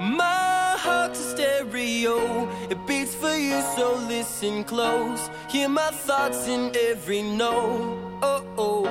[0.00, 5.30] My heart's a stereo, it beats for you, so listen close.
[5.48, 8.18] Hear my thoughts in every note.
[8.22, 8.82] Oh, oh.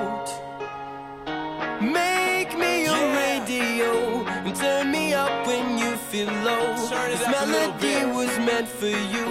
[1.82, 6.76] Make me your radio and turn me up when you feel low.
[7.10, 9.26] This melody was meant for you.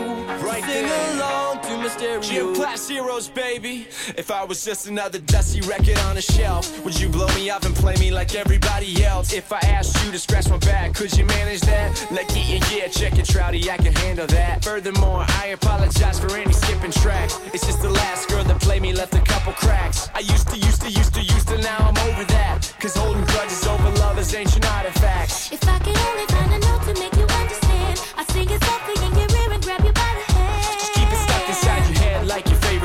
[0.46, 1.16] Right Sing there.
[1.16, 1.49] along
[1.80, 2.20] to my stereo.
[2.20, 3.86] Gym class heroes, baby.
[4.16, 7.64] If I was just another dusty record on a shelf, would you blow me up
[7.64, 9.32] and play me like everybody else?
[9.32, 12.06] If I asked you to scratch my back, could you manage that?
[12.10, 14.64] Like, yeah, yeah, check it, Trouty, I can handle that.
[14.64, 17.38] Furthermore, I apologize for any skipping tracks.
[17.52, 20.08] It's just the last girl that played me left a couple cracks.
[20.14, 22.74] I used to, used to, used to, used to, now I'm over that.
[22.80, 25.52] Cause holding grudges over love is ancient artifacts.
[25.52, 29.06] If I could only find a note to make you understand, I'd sing it softly
[29.06, 29.99] in your ear and grab you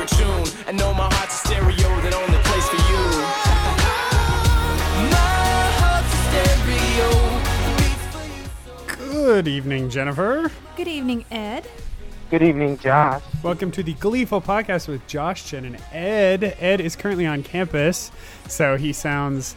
[0.06, 0.64] like favorite tune.
[0.68, 3.02] I know my heart's a stereo that only plays for you.
[5.10, 7.10] My heart's a stereo,
[7.70, 9.24] it beats for you.
[9.36, 10.50] Good evening, Jennifer.
[10.76, 11.68] Good evening, Ed.
[12.30, 13.22] Good evening, Josh.
[13.42, 16.56] Welcome to the Gleeful Podcast with Josh, Jen, and Ed.
[16.58, 18.10] Ed is currently on campus,
[18.48, 19.56] so he sounds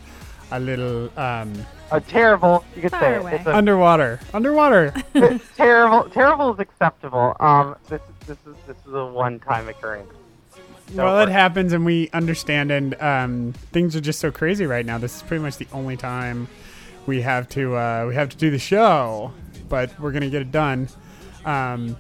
[0.52, 1.53] a little um,
[1.91, 2.63] Uh, terrible.
[2.75, 3.31] You could Far say away.
[3.34, 3.36] it.
[3.41, 4.19] It's a, underwater.
[4.34, 4.94] Underwater.
[5.58, 6.09] terrible.
[6.11, 7.36] Terrible is acceptable.
[7.39, 10.11] Um, this is this is this is a one-time occurrence.
[10.95, 14.85] So well, it happens, and we understand, and um, things are just so crazy right
[14.85, 14.97] now.
[14.97, 16.47] This is pretty much the only time
[17.05, 19.31] we have to uh, we have to do the show,
[19.69, 20.89] but we're gonna get it done.
[21.45, 21.95] Um,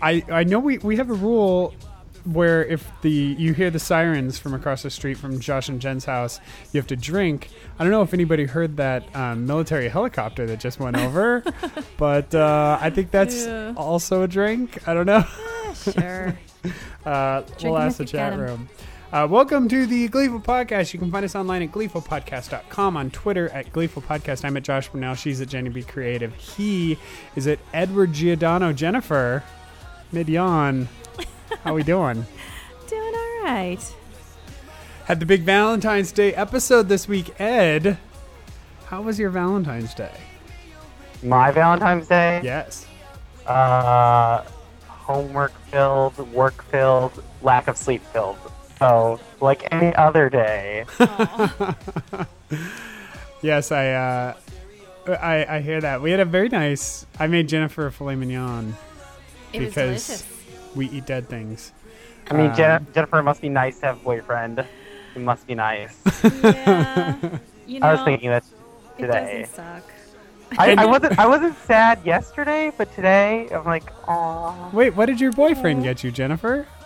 [0.00, 1.74] I I know we, we have a rule
[2.24, 6.04] where if the you hear the sirens from across the street from Josh and Jen's
[6.04, 6.38] house,
[6.72, 7.48] you have to drink.
[7.80, 11.42] I don't know if anybody heard that um, military helicopter that just went over,
[11.96, 13.74] but uh, I think that's Yeah.
[13.76, 14.86] also a drink.
[14.86, 15.24] I don't know.
[15.74, 16.38] Sure.
[17.04, 18.40] Uh, we'll ask the you got chat 'em.
[18.40, 18.68] room.
[19.12, 20.92] Uh, welcome to the Gleeful Podcast.
[20.94, 24.44] You can find us online at gleefulpodcast.com, on Twitter at Gleeful Podcast.
[24.44, 25.14] I'm at Josh Brunel.
[25.16, 26.32] She's at Jenny B Creative.
[26.34, 26.96] He
[27.34, 28.72] is at Edward Giordano.
[28.72, 29.42] Jennifer,
[30.12, 30.88] mid yawn.
[31.64, 32.24] How are we doing?
[32.88, 33.94] Doing all right.
[35.06, 37.38] Had the big Valentine's Day episode this week.
[37.40, 37.98] Ed,
[38.86, 40.16] how was your Valentine's Day?
[41.22, 42.40] my Valentine's Day.
[42.44, 42.86] Yes.
[43.46, 44.44] Uh,
[45.12, 48.36] homework filled, work filled, lack of sleep filled.
[48.78, 50.84] So like any other day.
[53.42, 54.34] Yes, I, uh,
[55.20, 56.00] I I hear that.
[56.00, 57.06] We had a very nice.
[57.18, 58.76] I made Jennifer a filet mignon
[59.52, 60.24] It was because
[60.76, 61.72] we eat dead things.
[62.30, 64.60] I mean, Um, Jen- Jennifer must be nice to have a boyfriend.
[64.60, 65.98] It must be nice.
[66.42, 67.16] Yeah.
[67.66, 68.44] You know, I was thinking that
[68.98, 69.42] it today.
[69.42, 69.82] doesn't suck.
[70.58, 74.70] I, I wasn't I wasn't sad yesterday, but today I'm like, oh.
[74.72, 76.66] Wait, what did your boyfriend get you, Jennifer?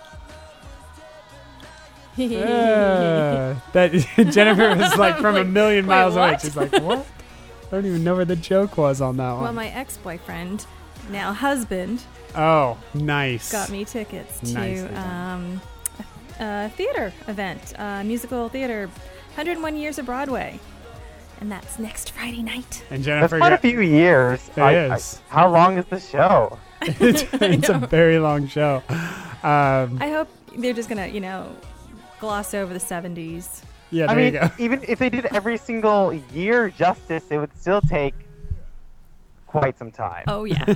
[2.19, 3.91] Uh, that
[4.31, 6.35] Jennifer was like from a million Wait, miles away.
[6.41, 7.05] She's like, what?
[7.67, 9.43] I don't even know where the joke was on that one.
[9.43, 10.65] well, my ex-boyfriend,
[11.11, 12.01] now husband,
[12.35, 13.51] oh, nice.
[13.51, 15.61] got me tickets to Nicely um,
[16.39, 18.87] a theater event, a musical theater,
[19.35, 20.59] 101 Years of Broadway,
[21.39, 22.83] and that's next Friday night.
[22.89, 24.49] And That's Jennifer, quite a few years.
[24.55, 25.21] It I- is.
[25.29, 26.57] I- how long is the show?
[26.81, 28.83] it's, it's a very long show.
[29.43, 31.55] Um, I hope they're just gonna, you know,
[32.19, 33.61] gloss over the 70s.
[33.91, 34.49] yeah, I there you mean, go.
[34.57, 38.13] even if they did every single year justice, it would still take
[39.45, 40.23] quite some time.
[40.27, 40.65] Oh yeah,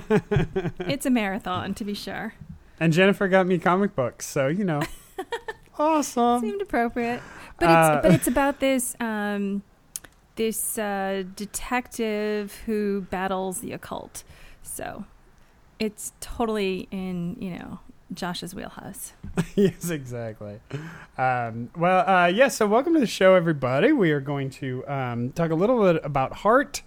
[0.79, 2.33] it's a marathon to be sure.
[2.79, 4.81] And Jennifer got me comic books, so you know,
[5.77, 6.41] awesome.
[6.41, 7.21] Seemed appropriate,
[7.59, 9.61] but Uh, it's but it's about this um,
[10.35, 14.23] this uh, detective who battles the occult.
[14.63, 15.05] So
[15.79, 17.79] it's totally in you know
[18.13, 19.13] Josh's wheelhouse.
[19.55, 20.59] yes, exactly.
[21.17, 22.57] Um, well, uh, yes.
[22.57, 23.91] so welcome to the show, everybody.
[23.91, 26.81] We are going to um, talk a little bit about Heart,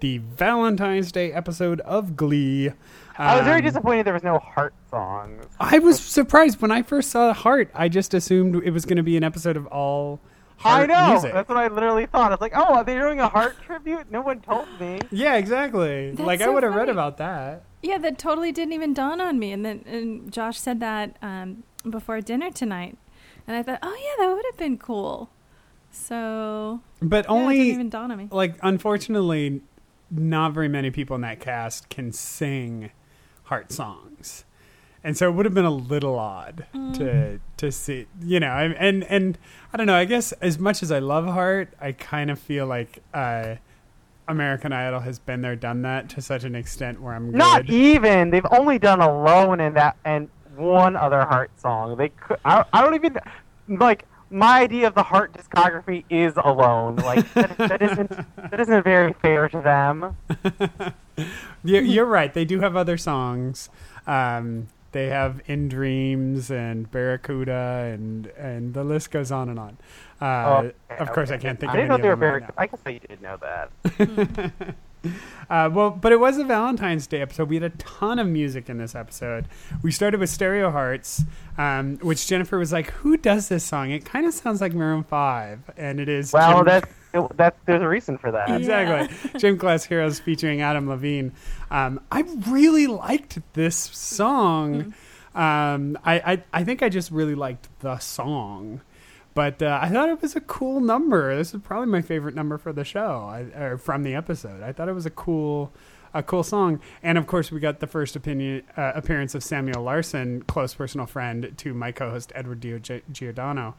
[0.00, 2.70] the Valentine's Day episode of Glee.
[3.16, 5.40] I was very Um, disappointed there was no heart song.
[5.58, 7.70] I was surprised when I first saw Heart.
[7.74, 10.20] I just assumed it was going to be an episode of all
[10.64, 11.12] I know.
[11.12, 11.32] music.
[11.32, 12.28] That's what I literally thought.
[12.32, 14.10] I was like, oh, are they doing a heart tribute?
[14.10, 14.98] No one told me.
[15.10, 16.10] Yeah, exactly.
[16.10, 17.62] That's like I would have read about that.
[17.82, 19.52] Yeah, that totally didn't even dawn on me.
[19.52, 22.98] And then and Josh said that um, before dinner tonight,
[23.46, 25.30] and I thought, oh yeah, that would have been cool.
[25.90, 28.28] So But yeah, it only didn't even dawn on me.
[28.30, 29.62] like unfortunately
[30.10, 32.90] not very many people in that cast can sing
[33.44, 34.44] heart songs
[35.04, 38.74] and so it would have been a little odd to to see you know and
[38.74, 39.38] and and
[39.72, 42.66] i don't know i guess as much as i love heart i kind of feel
[42.66, 43.54] like uh
[44.26, 47.74] american idol has been there done that to such an extent where i'm Not good.
[47.74, 48.30] even.
[48.30, 51.96] They've only done Alone and that and one other heart song.
[51.96, 52.38] They could.
[52.44, 53.16] I, I don't even
[53.68, 54.04] like.
[54.30, 56.96] My idea of the heart discography is Alone.
[56.96, 58.10] Like that, that isn't
[58.50, 60.16] that isn't very fair to them.
[61.64, 62.32] You're, you're right.
[62.34, 63.70] They do have other songs.
[64.06, 69.78] Um, they have "In Dreams" and "Barracuda," and and the list goes on and on.
[70.20, 72.14] Uh, Oh, okay, of course, I can't think I of didn't know any they were
[72.14, 72.40] of them very.
[72.42, 74.74] right I guess I did know that.
[75.04, 75.10] now.
[75.50, 77.48] Uh, well, but it was a Valentine's Day episode.
[77.48, 79.46] We had a ton of music in this episode.
[79.80, 81.24] We started with "Stereo Hearts,"
[81.56, 83.90] um, which Jennifer was like, "Who does this song?
[83.90, 85.70] It kind of sounds like Maroon 5.
[85.78, 86.34] and it is.
[86.34, 86.92] Well, Jim- that's
[87.36, 88.50] that's there's a reason for that.
[88.50, 89.40] exactly.
[89.40, 91.32] Gym Class Heroes featuring Adam Levine.
[91.70, 94.92] Um, I really liked this song.
[95.34, 98.82] Um, I, I I think I just really liked the song,
[99.38, 101.36] but uh, I thought it was a cool number.
[101.36, 104.64] This is probably my favorite number for the show, I, or from the episode.
[104.64, 105.72] I thought it was a cool.
[106.12, 109.82] A cool song, and of course, we got the first opinion uh, appearance of Samuel
[109.82, 112.80] Larsen, close personal friend to my co-host Edward Dio
[113.12, 113.76] Giordano.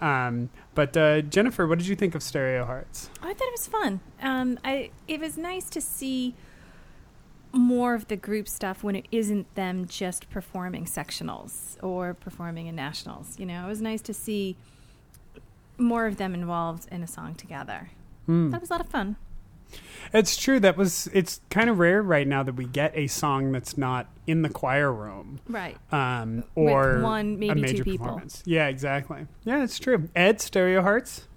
[0.00, 3.10] Um, but uh, Jennifer, what did you think of Stereo Hearts?
[3.22, 4.00] I thought it was fun.
[4.20, 6.34] Um, I it was nice to see
[7.52, 12.74] more of the group stuff when it isn't them just performing sectionals or performing in
[12.74, 13.38] nationals.
[13.38, 14.56] You know, it was nice to see
[15.78, 17.90] more of them involved in a song together.
[18.26, 18.50] Hmm.
[18.50, 19.16] That was a lot of fun.
[20.14, 20.58] It's true.
[20.60, 21.08] That was.
[21.12, 24.48] It's kind of rare right now that we get a song that's not in the
[24.48, 25.76] choir room, Right.
[25.92, 28.20] um, With or one, a maybe two people.
[28.46, 29.26] Yeah, exactly.
[29.44, 30.08] Yeah, it's true.
[30.16, 31.28] Ed, Stereo Hearts.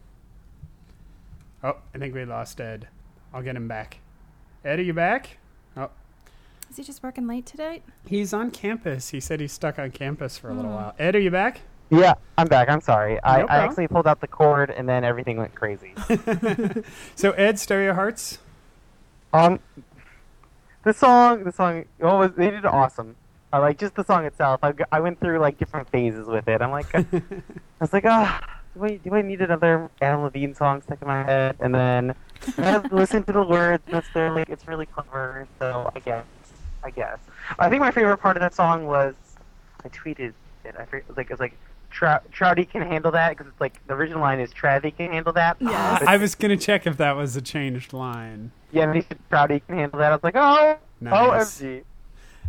[1.64, 2.88] Oh, I think we lost Ed.
[3.34, 4.00] I'll get him back.
[4.64, 5.38] Ed, are you back?
[5.78, 5.90] Oh,
[6.70, 7.84] Is he just working late today?
[8.08, 9.10] he's on campus.
[9.10, 10.78] He said he's stuck on campus for a little Hmm.
[10.78, 10.96] while.
[10.98, 11.62] Ed, are you back?
[11.92, 12.70] Yeah, I'm back.
[12.70, 13.22] I'm sorry.
[13.22, 15.94] I, No I actually pulled out the cord and then everything went crazy.
[17.16, 18.40] So Ed, Stereo Hearts.
[19.34, 19.60] um,
[20.84, 23.16] the song, the song, well, was, they did awesome.
[23.54, 24.62] I like just the song itself.
[24.64, 26.62] I, I went through like different phases with it.
[26.62, 27.04] I'm like, I
[27.82, 31.24] was like, ah, do I do I need another Adam Levine song stuck in my
[31.24, 31.58] head?
[31.60, 32.16] And then
[32.58, 33.84] I listened to the words.
[33.88, 35.46] And it's like it's really clever.
[35.60, 36.26] So I guess,
[36.84, 37.20] I guess.
[37.60, 39.14] I think my favorite part of that song was
[39.84, 40.34] I tweeted
[40.64, 40.76] it.
[40.80, 41.58] I forget, like it was like.
[41.92, 45.34] Trou- Trouty can handle that because it's like the original line is Travie can handle
[45.34, 45.58] that.
[45.60, 46.04] Yes.
[46.08, 48.52] I was gonna check if that was a changed line.
[48.72, 50.12] yeah, and he said Trouty can handle that.
[50.12, 51.62] I was like, oh, Nice.
[51.62, 51.84] OMG.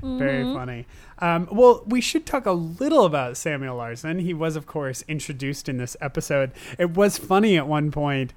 [0.02, 0.86] Very funny.
[1.20, 4.18] Um, well, we should talk a little about Samuel Larsen.
[4.18, 6.50] He was, of course, introduced in this episode.
[6.78, 8.32] It was funny at one point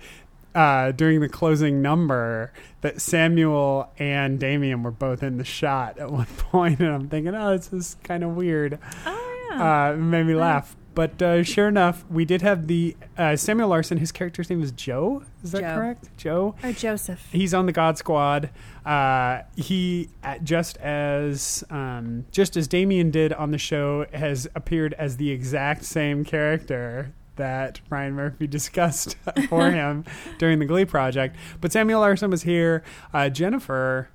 [0.54, 6.12] uh, during the closing number that Samuel and Damien were both in the shot at
[6.12, 8.78] one point, and I'm thinking, oh, this is kind of weird.
[9.08, 9.88] Oh yeah.
[9.90, 10.75] Uh, it made me laugh.
[10.95, 13.97] But uh, sure enough, we did have the uh, Samuel Larsen.
[13.97, 15.24] His character's name is Joe.
[15.44, 15.75] Is that Joe.
[15.75, 16.09] correct?
[16.18, 16.56] Joe.
[16.63, 17.27] or Joseph.
[17.31, 18.50] He's on the God Squad.
[18.86, 24.94] Uh, he uh, just as um, just as Damien did on the show has appeared
[24.94, 29.18] as the exact same character that Ryan Murphy discussed
[29.50, 30.06] for him
[30.38, 31.36] during the Glee project.
[31.59, 32.83] But Samuel Larsen was here.
[33.13, 34.07] Uh, Jennifer,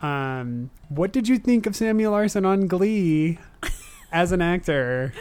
[0.00, 3.38] um, what did you think of Samuel Larsen on Glee
[4.12, 5.12] as an actor?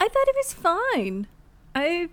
[0.00, 1.26] I thought it was fine.
[1.74, 2.08] I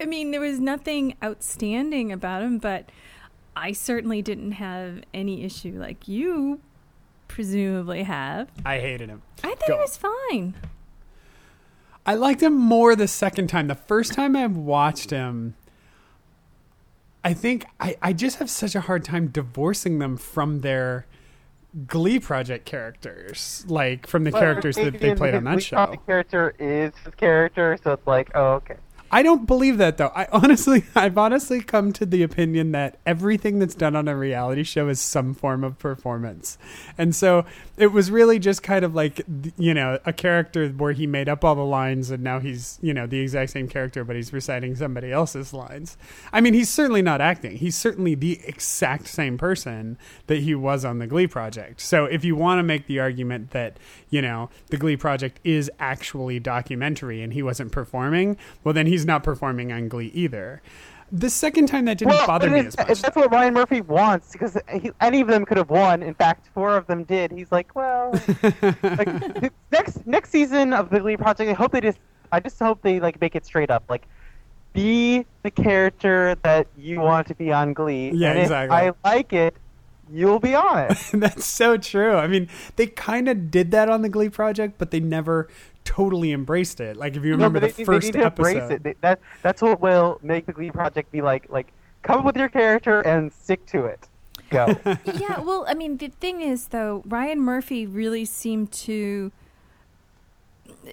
[0.00, 2.90] I mean, there was nothing outstanding about him, but
[3.54, 6.60] I certainly didn't have any issue like you
[7.28, 8.48] presumably have.
[8.64, 9.22] I hated him.
[9.44, 9.74] I thought Go.
[9.76, 10.54] it was fine.
[12.04, 13.68] I liked him more the second time.
[13.68, 15.54] The first time I watched him,
[17.22, 21.06] I think I, I just have such a hard time divorcing them from their
[21.86, 25.96] Glee Project characters, like from the characters that they played on that The show.
[26.06, 28.76] character is his character, so it's like, oh, okay.
[29.12, 30.10] I don't believe that though.
[30.16, 34.62] I honestly, I've honestly come to the opinion that everything that's done on a reality
[34.62, 36.56] show is some form of performance,
[36.96, 37.44] and so
[37.76, 39.20] it was really just kind of like
[39.56, 42.94] you know a character where he made up all the lines and now he's you
[42.94, 45.96] know the exact same character but he's reciting somebody else's lines.
[46.32, 47.58] I mean, he's certainly not acting.
[47.58, 51.80] He's certainly the exact same person that he was on the Glee Project.
[51.80, 53.76] So if you want to make the argument that
[54.08, 59.01] you know the Glee Project is actually documentary and he wasn't performing, well then he's
[59.06, 60.62] not performing on Glee either.
[61.10, 62.88] The second time that didn't well, bother me as much.
[62.88, 66.02] if that's what Ryan Murphy wants, because he, any of them could have won.
[66.02, 67.30] In fact, four of them did.
[67.30, 68.12] He's like, well,
[68.82, 71.98] like, next next season of the Glee Project, I hope they just,
[72.32, 74.06] I just hope they like make it straight up, like.
[74.74, 78.10] Be the character that you want to be on Glee.
[78.14, 78.74] Yeah, exactly.
[78.74, 79.54] I like it,
[80.12, 80.98] you'll be on it.
[81.12, 82.14] That's so true.
[82.14, 85.48] I mean, they kind of did that on the Glee Project, but they never
[85.84, 86.96] totally embraced it.
[86.96, 88.82] Like if you No, remember but the they, they first need to embrace episode, it.
[88.82, 91.46] They- that that's what will make the Glee Project be like.
[91.50, 91.72] Like,
[92.02, 94.08] come up with your character and stick to it.
[94.50, 94.66] Go.
[95.14, 99.32] yeah, well, I mean, the thing is, though, Ryan Murphy really seemed to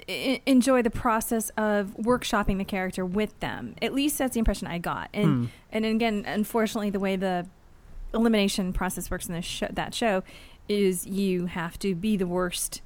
[0.07, 3.75] I- enjoy the process of workshopping the character with them.
[3.81, 5.09] At least that's the impression I got.
[5.13, 5.45] And Hmm.
[5.71, 7.47] and again, unfortunately, the way the
[8.13, 10.23] elimination process works in this show, that show
[10.67, 12.81] is you have to be the worst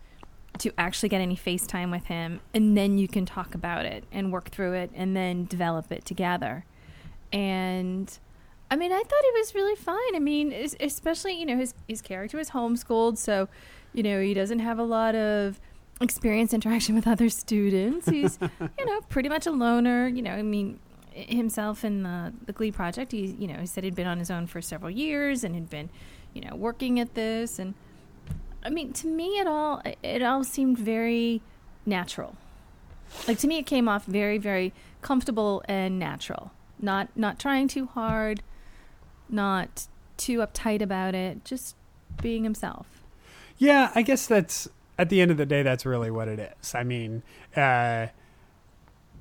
[0.60, 4.32] to actually get any FaceTime with him, and then you can talk about it and
[4.32, 6.66] work through it, and then develop it together.
[7.32, 8.18] And
[8.70, 10.16] I mean, I thought it was really fine.
[10.16, 13.48] I mean, especially you know his his character was homeschooled, so
[13.94, 15.60] you know he doesn't have a lot of
[16.02, 18.08] experience interaction with other students.
[18.08, 18.38] He's
[18.80, 20.08] you know pretty much a loner.
[20.08, 20.80] You know, I mean
[21.12, 23.12] himself in the the Glee project.
[23.12, 25.70] He you know he said he'd been on his own for several years and had
[25.70, 25.90] been
[26.34, 27.60] you know working at this.
[27.60, 27.74] And
[28.64, 31.42] I mean, to me, it all it all seemed very
[31.86, 32.36] natural.
[33.28, 36.52] Like to me, it came off very very comfortable and natural.
[36.80, 38.42] Not not trying too hard,
[39.30, 41.46] not too uptight about it.
[41.46, 41.76] Just
[42.22, 42.88] being himself.
[43.58, 44.68] Yeah, I guess that's
[44.98, 46.76] at the end of the day, that's really what it is.
[46.76, 47.24] I mean,
[47.56, 48.08] uh,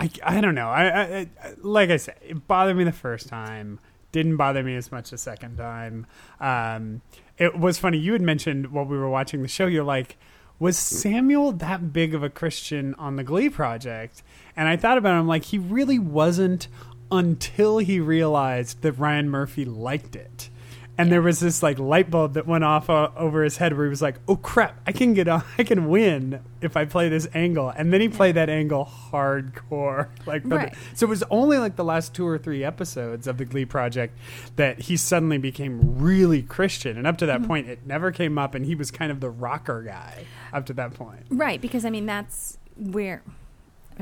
[0.00, 0.68] I, I don't know.
[0.68, 1.04] I, I,
[1.42, 3.78] I like I said, it bothered me the first time.
[4.10, 6.06] Didn't bother me as much the second time.
[6.40, 7.00] Um,
[7.38, 7.98] it was funny.
[7.98, 9.66] You had mentioned while we were watching the show.
[9.66, 10.16] You're like,
[10.58, 14.22] was Samuel that big of a Christian on the Glee project?
[14.56, 16.68] And I thought about him like he really wasn't
[17.10, 20.50] until he realized that Ryan Murphy liked it.
[20.98, 23.86] And there was this like light bulb that went off uh, over his head where
[23.86, 24.78] he was like, "Oh crap!
[24.86, 25.42] I can get on.
[25.58, 30.08] I can win if I play this angle." And then he played that angle hardcore.
[30.26, 33.38] Like, for the- so it was only like the last two or three episodes of
[33.38, 34.16] the Glee project
[34.56, 36.96] that he suddenly became really Christian.
[36.98, 37.46] And up to that Mm-hmm.
[37.48, 40.72] point, it never came up, and he was kind of the rocker guy up to
[40.74, 41.22] that point.
[41.30, 43.22] Right, because I mean that's where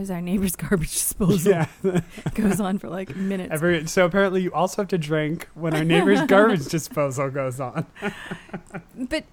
[0.00, 1.66] as our neighbor's garbage disposal Yeah.
[2.34, 3.52] goes on for like minutes.
[3.52, 7.86] Every, so apparently, you also have to drink when our neighbor's garbage disposal goes on.
[8.96, 9.24] but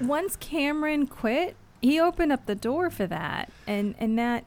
[0.00, 4.44] once Cameron quit, he opened up the door for that, and and that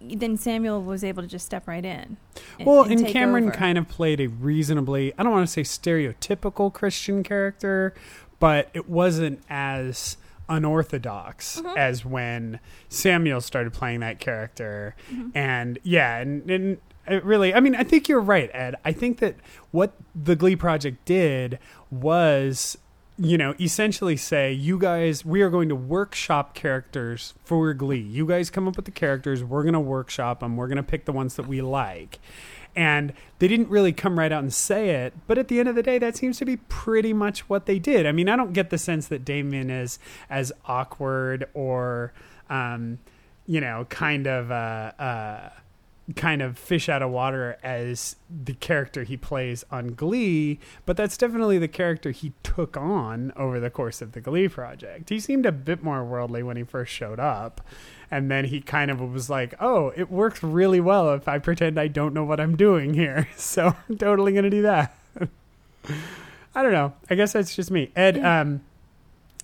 [0.00, 2.16] then Samuel was able to just step right in.
[2.58, 3.52] and- Well, and and Cameron over.
[3.52, 7.92] kind of played a reasonably, I don't want to say stereotypical Christian character,
[8.40, 10.16] but it wasn't as
[10.48, 11.76] unorthodox Mm-hmm.
[11.76, 14.94] as when Samuel started playing that character.
[15.10, 15.28] Mm-hmm.
[15.34, 18.76] And yeah, and, and it really, I mean, I think you're right, Ed.
[18.84, 19.36] I think that
[19.70, 21.58] what the Glee Project did
[21.90, 22.76] was
[23.18, 27.98] you know, essentially say, you guys, we are going to workshop characters for Glee.
[27.98, 29.42] You guys come up with the characters.
[29.42, 30.56] We're going to workshop them.
[30.56, 32.18] We're going to pick the ones that we like.
[32.74, 35.74] And they didn't really come right out and say it, but at the end of
[35.74, 38.04] the day, that seems to be pretty much what they did.
[38.04, 42.12] I mean, I don't get the sense that Damien is as awkward or,
[42.50, 42.98] um,
[43.46, 45.50] you know, kind of, uh, uh,
[46.14, 51.16] kind of fish out of water as the character he plays on Glee, but that's
[51.16, 55.08] definitely the character he took on over the course of the Glee project.
[55.08, 57.60] He seemed a bit more worldly when he first showed up,
[58.08, 61.78] and then he kind of was like, "Oh, it works really well if I pretend
[61.78, 64.96] I don't know what I'm doing here." So I'm totally going to do that.
[66.54, 66.94] I don't know.
[67.10, 67.90] I guess that's just me.
[67.96, 68.62] Ed, um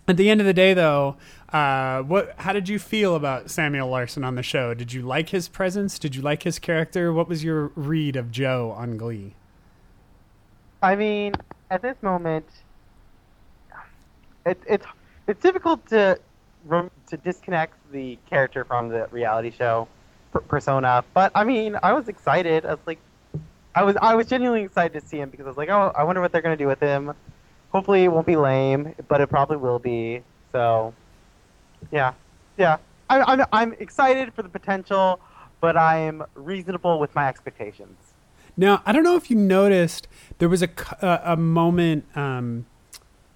[0.09, 1.17] at the end of the day though,
[1.53, 2.35] uh, what?
[2.39, 4.75] How did you feel about Samuel Larsen on the show?
[4.75, 5.99] Did you like his presence?
[5.99, 7.13] Did you like his character?
[7.13, 9.35] What was your read of Joe on Glee?
[10.83, 11.35] I mean,
[11.71, 12.47] at this moment,
[14.47, 14.87] it, it's
[15.27, 16.19] it's difficult to
[16.69, 19.89] to disconnect the character from the reality show
[20.49, 21.05] persona.
[21.15, 22.65] But I mean, I was excited.
[22.65, 22.99] I was like,
[23.75, 26.05] I was I was genuinely excited to see him because I was like, oh, I
[26.05, 27.13] wonder what they're gonna do with him.
[27.71, 30.23] Hopefully, it won't be lame, but it probably will be.
[30.53, 30.93] So,
[31.91, 32.15] yeah,
[32.57, 32.79] yeah.
[33.11, 35.21] I, I'm I'm excited for the potential,
[35.61, 37.99] but I'm reasonable with my expectations.
[38.57, 40.09] Now, I don't know if you noticed
[40.39, 40.69] there was a
[41.05, 42.67] uh, a moment um,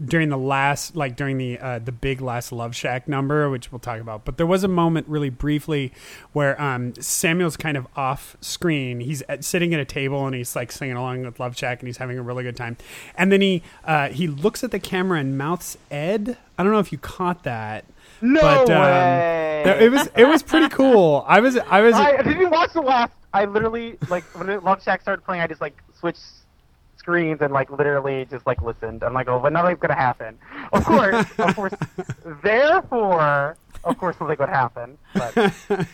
[0.04, 3.78] during the last, like during the uh, the big last Love Shack number, which we'll
[3.78, 4.24] talk about.
[4.24, 5.92] But there was a moment, really briefly,
[6.32, 9.00] where um, Samuel's kind of off screen.
[9.00, 11.88] He's at, sitting at a table and he's like singing along with Love Shack, and
[11.88, 12.76] he's having a really good time.
[13.16, 16.36] And then he uh, he looks at the camera and mouths Ed.
[16.58, 17.84] I don't know if you caught that.
[18.20, 19.62] No but, um, way.
[19.64, 21.25] th- It was it was pretty cool.
[21.28, 23.12] I was I was I didn't watch the last.
[23.32, 25.42] I literally like when it- Love Shack started playing.
[25.42, 26.20] I just like switched
[26.96, 29.02] screens and like literally just like listened.
[29.04, 30.38] I'm like, oh, but nothing's gonna happen.
[30.73, 31.75] Of course, of course.
[32.42, 33.56] Therefore,
[33.87, 34.99] of course, something would happen.
[35.14, 35.37] But
[35.71, 35.85] uh,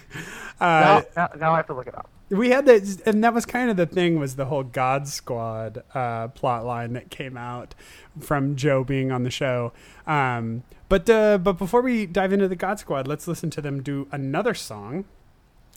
[0.61, 2.09] now, now, now I have to look it up.
[2.31, 5.83] we had that and that was kind of the thing was the whole god squad
[5.95, 7.75] uh, plot line that came out
[8.19, 9.73] from joe being on the show
[10.07, 13.83] um, but uh, but before we dive into the god squad let's listen to them
[13.83, 15.05] do another song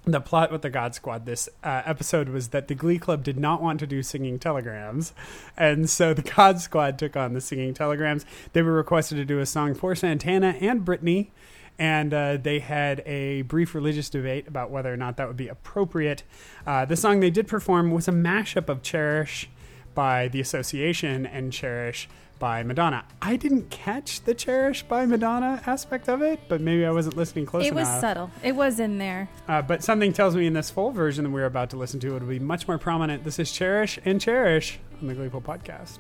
[0.06, 3.40] the plot with the God Squad this uh, episode was that the Glee Club did
[3.40, 5.14] not want to do singing telegrams,
[5.58, 8.24] and so the God Squad took on the singing telegrams.
[8.54, 11.32] They were requested to do a song for Santana and Brittany,
[11.78, 15.48] and uh, they had a brief religious debate about whether or not that would be
[15.48, 16.24] appropriate.
[16.66, 19.50] Uh, the song they did perform was a mashup of "Cherish."
[19.96, 23.06] by The Association and Cherish by Madonna.
[23.22, 27.46] I didn't catch the Cherish by Madonna aspect of it, but maybe I wasn't listening
[27.46, 28.02] close it was enough.
[28.02, 28.32] subtle.
[28.44, 29.30] It was in there.
[29.48, 32.16] Uh, but something tells me in this full version that we're about to listen to,
[32.18, 33.24] it'll be much more prominent.
[33.24, 36.00] This is Cherish and Cherish on the Gleeful Podcast.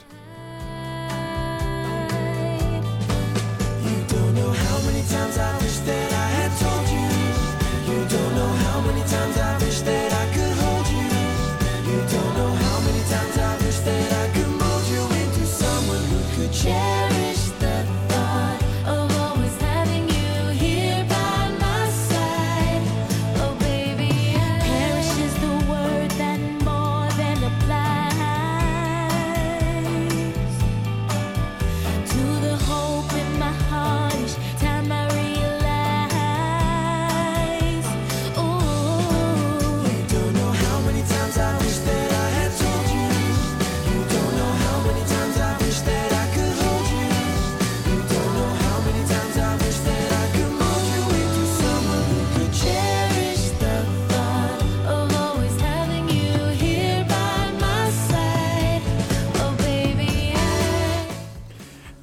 [3.86, 5.55] You don't know how many times I
[9.08, 9.55] times I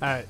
[0.02, 0.22] Uh,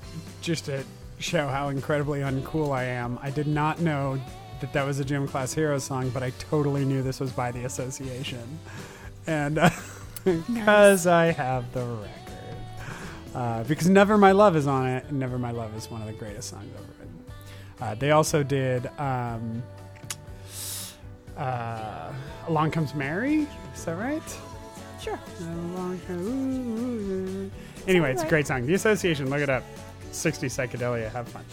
[0.43, 0.85] just to
[1.19, 4.21] show how incredibly uncool I am, I did not know
[4.61, 7.51] that that was a Gym Class Heroes song, but I totally knew this was by
[7.53, 8.59] the Association.
[9.27, 9.55] And
[10.25, 12.13] because I have the record.
[13.35, 16.07] Uh, because Never My Love is on it, and Never My Love is one of
[16.07, 17.25] the greatest songs ever written.
[17.81, 19.63] Uh, they also did um,
[21.39, 22.13] uh,
[22.47, 23.49] Along Comes Mary.
[23.75, 24.23] Is that right?
[25.01, 25.19] Sure.
[25.41, 27.51] Along Comes-.
[27.87, 28.67] Anyway, it's a great song.
[28.67, 29.65] The Association, look it up.
[30.13, 31.45] 60 psychedelia, have fun.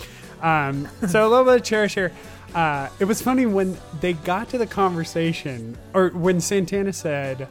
[0.41, 2.11] Um, so a little bit of cherish here.
[2.53, 7.47] Uh, it was funny when they got to the conversation, or when Santana said,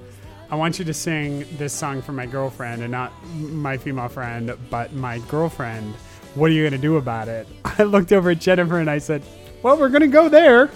[0.51, 4.57] I want you to sing this song for my girlfriend, and not my female friend,
[4.71, 5.95] but my girlfriend.
[6.35, 7.47] What are you going to do about it?
[7.64, 9.23] I looked over at Jennifer and I said,
[9.62, 10.71] Well, we're going to go there.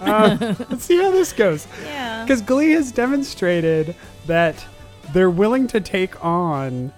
[0.00, 0.36] Uh,
[0.70, 1.66] let's see how this goes.
[1.82, 2.24] Yeah.
[2.24, 3.94] Because Glee has demonstrated
[4.26, 4.64] that
[5.12, 6.92] they're willing to take on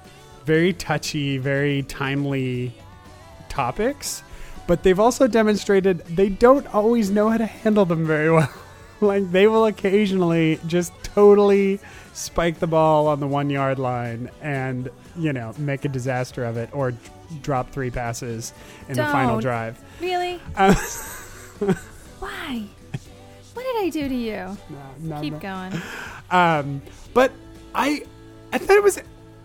[0.51, 2.75] very touchy, very timely
[3.49, 4.25] topics,
[4.67, 8.53] but they've also demonstrated they don't always know how to handle them very well.
[9.01, 11.79] like they will occasionally just totally
[12.15, 16.57] spike the ball on the one yard line and, you know, make a disaster of
[16.57, 16.99] it or d-
[17.43, 18.53] drop three passes
[18.89, 19.81] in the final drive.
[20.01, 20.41] Really?
[20.57, 20.75] Uh,
[22.19, 22.65] Why?
[23.55, 24.57] What did I do to you?
[24.69, 25.39] no, no, Keep no.
[25.39, 25.83] going.
[26.33, 26.83] Um,
[27.15, 27.31] but
[27.73, 28.03] I,
[28.53, 29.01] I thought it was,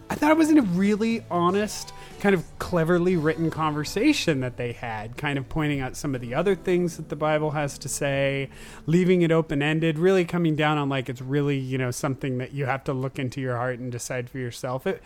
[0.09, 4.71] I thought it was in a really honest, kind of cleverly written conversation that they
[4.71, 7.89] had, kind of pointing out some of the other things that the Bible has to
[7.89, 8.49] say,
[8.85, 12.53] leaving it open ended, really coming down on like it's really you know something that
[12.53, 14.85] you have to look into your heart and decide for yourself.
[14.85, 15.01] It,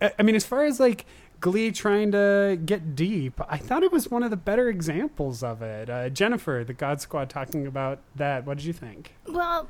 [0.00, 1.06] I mean, as far as like.
[1.40, 3.38] Glee trying to get deep.
[3.50, 5.90] I thought it was one of the better examples of it.
[5.90, 8.46] Uh, Jennifer, the God Squad, talking about that.
[8.46, 9.12] What did you think?
[9.26, 9.68] Well,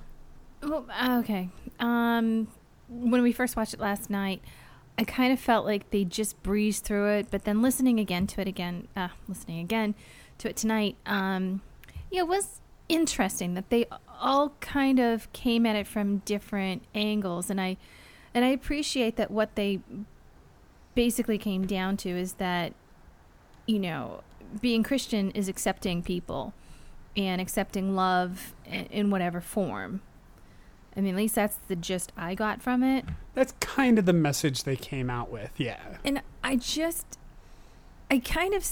[0.62, 0.86] well,
[1.18, 1.48] okay.
[1.80, 2.46] Um,
[2.88, 4.40] when we first watched it last night,
[4.96, 8.40] I kind of felt like they just breezed through it, but then listening again to
[8.40, 9.94] it again, uh, listening again
[10.38, 11.62] to it tonight, um,
[12.10, 13.86] yeah, it was interesting that they
[14.20, 17.76] all kind of came at it from different angles, and I,
[18.32, 19.80] and I appreciate that what they
[20.94, 22.72] basically came down to is that,
[23.66, 24.22] you know,
[24.60, 26.54] being Christian is accepting people
[27.16, 30.02] and accepting love in whatever form.
[30.96, 33.04] I mean, at least that's the gist I got from it.
[33.34, 35.98] That's kind of the message they came out with, yeah.
[36.04, 37.18] And I just,
[38.10, 38.64] I kind of,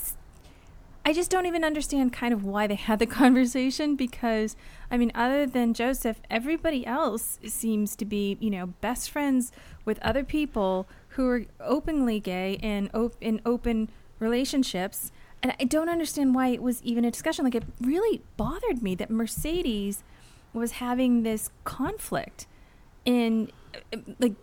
[1.04, 4.56] I just don't even understand kind of why they had the conversation because,
[4.90, 9.50] I mean, other than Joseph, everybody else seems to be, you know, best friends
[9.84, 15.10] with other people who are openly gay and op- in open relationships.
[15.42, 17.44] And I don't understand why it was even a discussion.
[17.44, 20.04] Like, it really bothered me that Mercedes
[20.54, 22.46] was having this conflict
[23.04, 23.50] in,
[24.18, 24.34] like,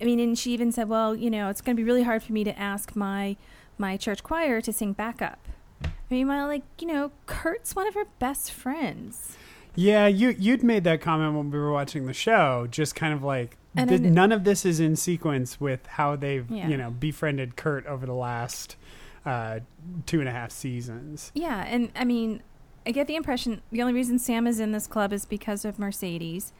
[0.00, 2.22] I mean, and she even said, "Well, you know, it's going to be really hard
[2.22, 3.36] for me to ask my
[3.78, 5.38] my church choir to sing backup."
[5.84, 9.36] I mean, well, like, you know, Kurt's one of her best friends.
[9.74, 13.22] Yeah, you you'd made that comment when we were watching the show, just kind of
[13.22, 16.68] like And th- I kn- none of this is in sequence with how they've Yeah.
[16.68, 18.76] you know befriended Kurt over the last
[19.24, 19.60] uh,
[20.04, 21.30] two and a half seasons.
[21.34, 22.42] Yeah, and I mean,
[22.86, 25.78] I get the impression the only reason Sam is in this club is because of
[25.78, 26.52] Mercedes.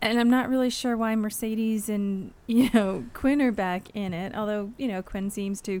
[0.00, 4.34] And I'm not really sure why Mercedes and, you know, Quinn are back in it,
[4.34, 5.80] although, you know, Quinn seems to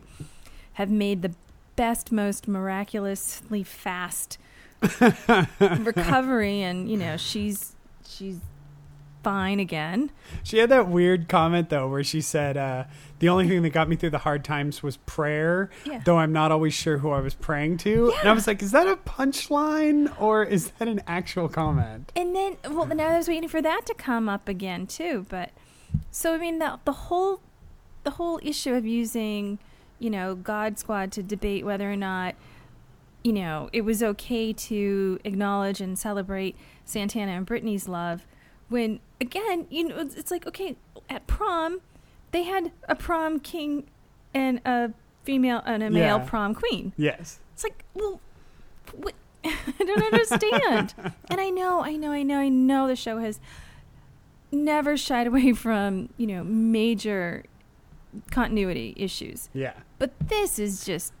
[0.74, 1.34] have made the
[1.76, 4.38] best, most miraculously fast
[5.60, 7.74] recovery and, you know, she's
[8.06, 8.38] she's
[9.24, 10.10] fine again.
[10.42, 12.84] She had that weird comment though, where she said, uh,
[13.18, 16.02] "The only thing that got me through the hard times was prayer, Yeah.
[16.04, 18.70] though I'm not always sure who I was praying to." And I was like, "Is
[18.72, 23.26] that a punchline or is that an actual comment?" And then, well, now I was
[23.28, 25.26] waiting for that to come up again too.
[25.28, 25.50] But
[26.10, 27.40] so I mean, the the whole
[28.04, 29.58] the whole issue of using,
[29.98, 32.34] you know, God Squad to debate whether or not,
[33.22, 38.26] you know, it was okay to acknowledge and celebrate Santana and Brittany's love,
[38.74, 40.76] when again, you know, it's it's like okay,
[41.08, 41.80] at prom,
[42.32, 43.84] they had a prom king
[44.34, 46.24] and a female and a male Yeah.
[46.26, 46.92] prom queen.
[46.96, 47.38] Yes.
[47.52, 48.20] It's like, well,
[48.92, 49.14] what?
[49.44, 50.92] I don't understand.
[51.30, 53.38] and I know, I know, I know, I know the show has
[54.50, 57.44] never shied away from, you know, major
[58.32, 59.50] continuity issues.
[59.54, 59.74] Yeah.
[59.98, 61.12] But this is just,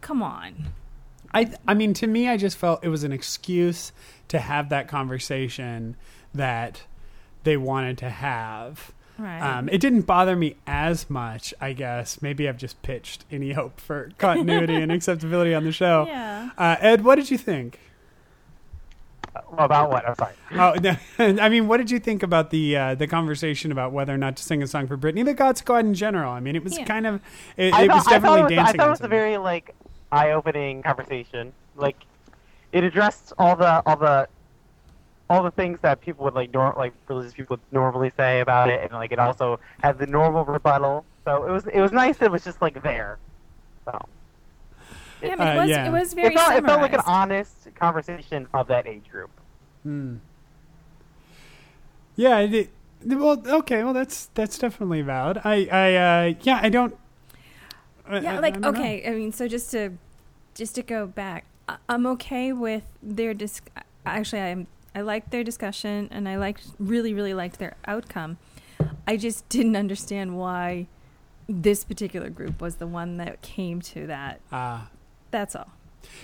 [0.00, 0.70] come on.
[1.32, 3.92] I I mean to me I just felt it was an excuse
[4.28, 5.96] to have that conversation
[6.34, 6.82] that
[7.44, 8.92] they wanted to have.
[9.18, 9.40] Right.
[9.40, 12.22] Um, it didn't bother me as much, I guess.
[12.22, 16.06] Maybe I've just pitched any hope for continuity and acceptability on the show.
[16.08, 16.50] yeah.
[16.56, 17.78] Uh, Ed, what did you think?
[19.56, 20.08] About what?
[20.08, 20.34] I'm sorry.
[20.52, 24.12] Oh, no, I mean, what did you think about the uh, the conversation about whether
[24.12, 25.22] or not to sing a song for Brittany?
[25.22, 26.32] The God Squad in general.
[26.32, 26.84] I mean, it was Yeah.
[26.84, 27.20] kind of
[27.56, 28.78] it, I it thought, was definitely thought it was, I dancing.
[28.80, 29.74] thought it was a very like
[30.10, 31.52] eye-opening conversation.
[31.76, 31.96] Like
[32.72, 34.28] it addressed all the all the
[35.30, 38.68] all the things that people would like nor- like religious people would normally say about
[38.68, 41.04] it, and like it also had the normal rebuttal.
[41.24, 42.18] So it was it was nice.
[42.18, 43.18] That it was just like there.
[43.84, 43.92] So
[45.22, 45.86] Yeah, I mean, Uh, it was yeah.
[45.88, 49.30] it was very it felt it felt like an honest conversation of that age group.
[49.84, 50.16] Hmm.
[52.16, 52.38] Yeah.
[52.40, 52.70] It, it-
[53.06, 53.82] well, okay.
[53.82, 55.38] Well, that's that's definitely valid.
[55.44, 56.58] I I uh, yeah.
[56.62, 56.94] I don't.
[58.06, 58.80] I- I- yeah I like don't know.
[58.80, 59.90] okay i mean so just to
[60.54, 63.62] just to go back I- i'm okay with their dis-
[64.04, 68.36] actually i'm i liked their discussion and i liked really really liked their outcome
[69.06, 70.86] i just didn't understand why
[71.48, 74.88] this particular group was the one that came to that Ah.
[75.30, 75.70] that's all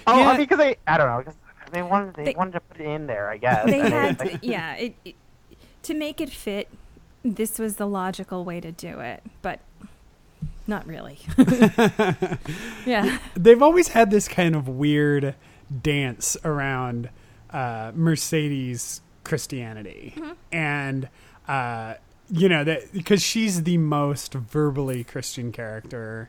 [0.06, 0.28] Oh, Yeah.
[0.28, 1.34] I mean, because they I don't know because
[1.70, 3.28] they wanted they, They- wanted to put it in there.
[3.28, 5.14] I guess they had to, yeah it, it
[5.82, 6.68] to make it fit
[7.22, 9.60] this was the logical way to do it but
[10.66, 11.18] not really
[12.86, 15.34] yeah They've always had this kind of weird
[15.82, 17.08] dance around
[17.50, 20.32] uh, Mercedes Christianity, Mm-hmm.
[20.52, 21.08] and
[21.48, 21.94] uh,
[22.30, 26.28] you know that because she's the most verbally Christian character,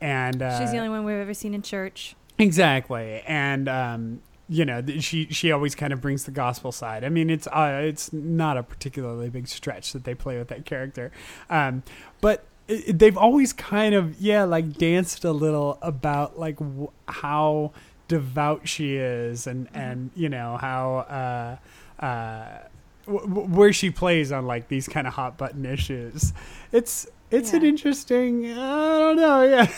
[0.00, 0.62] and uh, Mm-hmm.
[0.62, 5.02] she's the only one we've ever seen in church Exactly, and um, you know th-
[5.02, 7.04] she she always kind of brings the gospel side.
[7.04, 10.64] I mean, it's uh, it's not a particularly big stretch that they play with that
[10.64, 11.10] character,
[11.50, 11.82] um,
[12.20, 16.90] but it, it- they've always kind of yeah like danced a little about like w-
[17.08, 17.72] how
[18.08, 21.58] devout she is and and you know how
[22.00, 22.58] uh, uh,
[23.06, 26.32] w- where she plays on like these kind of hot button issues.
[26.72, 28.50] It's it's an interesting.
[28.50, 29.42] I don't know.
[29.48, 29.72] Yeah,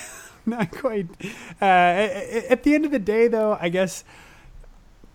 [0.47, 1.07] not quite.
[1.61, 4.05] Uh, at the end of the day, though, I guess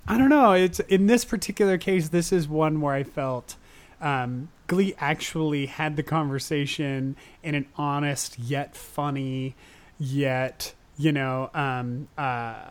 [0.07, 0.53] I don't know.
[0.53, 2.09] It's in this particular case.
[2.09, 3.55] This is one where I felt
[3.99, 9.55] um, Glee actually had the conversation in an honest yet funny,
[9.97, 12.69] yet you know, um, uh,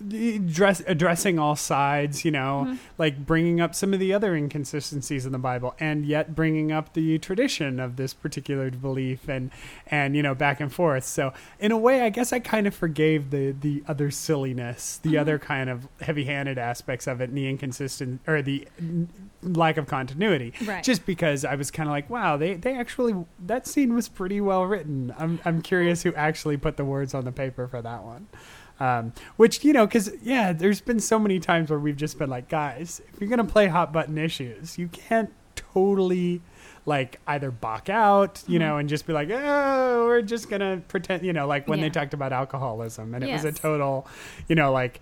[0.00, 2.24] dress addressing all sides.
[2.24, 2.76] You know, mm-hmm.
[2.98, 6.94] like bringing up some of the other inconsistencies in the Bible, and yet bringing up
[6.94, 9.50] the tradition of this particular belief, and
[9.86, 11.04] and you know, back and forth.
[11.04, 15.10] So in a way, I guess I kind of forgave the the other silliness, the
[15.10, 15.18] mm-hmm.
[15.20, 18.66] other kind of heavy-handed aspects of it, and the inconsistent or the
[19.42, 20.52] lack of continuity.
[20.64, 20.82] Right.
[20.82, 23.14] Just because I was kind of like, wow, they they actually
[23.46, 25.14] that scene was pretty well written.
[25.18, 28.26] I'm I'm curious who actually put the words on the paper for that one.
[28.78, 32.28] Um, which you know, because yeah, there's been so many times where we've just been
[32.30, 36.40] like, guys, if you're gonna play hot button issues, you can't totally
[36.84, 41.24] like either balk out, you know, and just be like, oh, we're just gonna pretend,
[41.24, 44.06] you know, like when they talked about alcoholism, and it was a total,
[44.48, 45.00] you know, like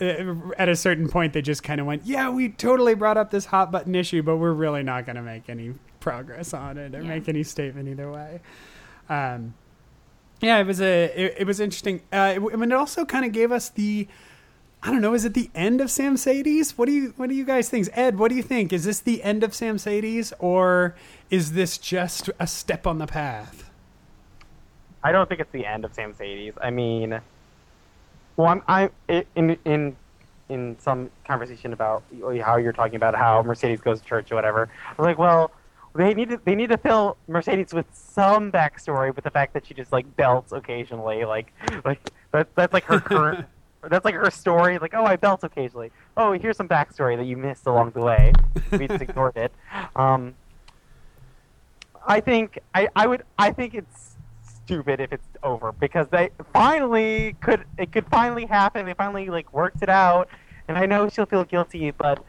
[0.00, 0.24] uh,
[0.58, 3.44] at a certain point they just kind of went, yeah, we totally brought up this
[3.44, 7.08] hot button issue, but we're really not gonna make any progress on it or Yeah.
[7.08, 8.40] make any statement either way.
[9.08, 9.54] Um,
[10.40, 12.02] yeah, it was a it, it was interesting.
[12.12, 14.08] Uh, it, I mean, it also kind of gave us the
[14.82, 15.12] I don't know.
[15.12, 16.70] Is it the end of Samcedes?
[16.78, 17.88] What do you What do you guys think?
[17.92, 18.72] Ed, what do you think?
[18.72, 20.94] Is this the end of Samcedes, or
[21.30, 23.70] is this just a step on the path?
[25.02, 26.54] I don't think it's the end of Samcedes.
[26.62, 27.20] I mean,
[28.36, 29.96] well, I'm I i- in in
[30.48, 32.02] in some conversation about
[32.42, 34.68] how you're talking about how Mercedes goes to church or whatever.
[34.88, 35.52] I was like, well,
[35.94, 39.66] they need to they need to fill Mercedes with some backstory with the fact that
[39.66, 41.52] she just like belts occasionally, like
[41.84, 43.46] like that that's like her current.
[43.82, 44.78] That's like her story.
[44.78, 45.90] Like, oh, I belt occasionally.
[46.14, 48.32] Oh, here's some backstory that you missed along the way.
[48.72, 49.52] We just ignored it.
[49.96, 50.34] Um,
[52.06, 57.34] I think I, I would I think it's stupid if it's over because they finally
[57.40, 58.86] could it could finally happen.
[58.86, 60.28] They finally like worked it out,
[60.68, 62.22] and I know she'll feel guilty, but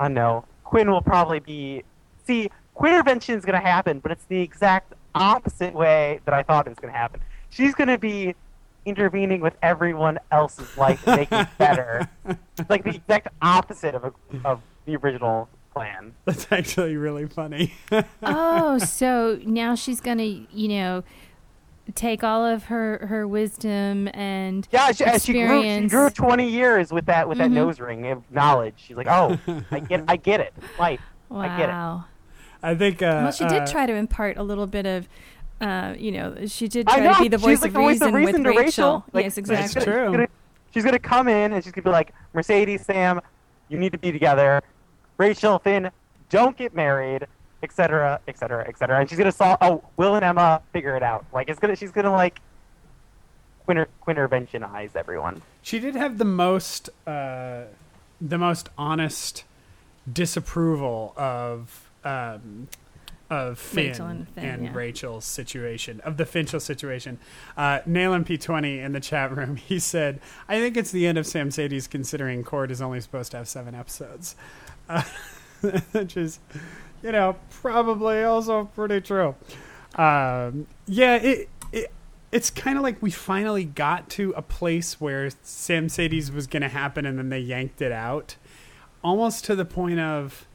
[0.00, 1.84] I know Quinn will probably be.
[2.26, 6.66] See, Quinn intervention is gonna happen, but it's the exact opposite way that I thought
[6.66, 7.20] it was gonna happen.
[7.48, 8.34] She's gonna be
[8.84, 12.06] intervening with everyone else's life, and making it better.
[12.28, 12.38] It's
[12.70, 14.12] like the exact opposite of a,
[14.46, 16.12] of the original plan.
[16.26, 17.72] That's actually really funny.
[18.22, 21.02] oh, so now she's gonna, you know,
[21.94, 25.62] take all of her her wisdom and Yeah, she, and she grew.
[25.62, 27.54] She grew twenty years with that with that Mhm.
[27.54, 28.74] nose ring of knowledge.
[28.76, 29.38] She's like, oh,
[29.70, 30.52] I get, I get it.
[30.78, 31.00] Life.
[31.30, 32.00] I get it.
[32.62, 32.70] Wow.
[32.70, 33.02] I think.
[33.02, 35.08] Uh, Well, she did uh, try to impart a little bit of,
[35.60, 38.08] uh, you know, she did try to be the voice like of the voice reason,
[38.08, 39.04] of reason with to Rachel.
[39.12, 39.84] Like, yes, exactly.
[39.84, 40.04] gonna- true.
[40.06, 40.28] She's gonna,
[40.74, 43.20] she's gonna come in and she's gonna be like, Mercedes, Sam,
[43.68, 44.62] you need to be together.
[45.18, 45.90] Rachel, Finn,
[46.28, 47.26] don't get married,
[47.62, 49.00] etc., etc., etc.
[49.00, 49.58] And she's gonna solve.
[49.60, 51.24] Oh, Will and Emma figure it out.
[51.32, 51.76] Like it's gonna.
[51.76, 52.40] She's gonna like.
[53.64, 55.42] Quinter, quinterventionize everyone.
[55.60, 57.62] She did have the most, uh,
[58.20, 59.42] the most honest
[60.12, 62.68] disapproval of, um,
[63.28, 64.72] of Finn, Rachel and Finn, yeah.
[64.72, 67.18] Rachel's situation, of the Finchel situation.
[67.56, 71.26] Uh, Nayland P20 in the chat room, he said, I think it's the end of
[71.26, 74.36] Samcedes considering Chord is only supposed to have seven episodes.
[74.88, 75.02] Uh,
[75.92, 76.38] which is,
[77.02, 79.34] you know, probably also pretty true.
[79.96, 81.90] Um, yeah, it, it
[82.30, 86.68] it's kind of like we finally got to a place where Samcedes was going to
[86.68, 88.36] happen and then they yanked it out.
[89.02, 90.46] Almost to the point of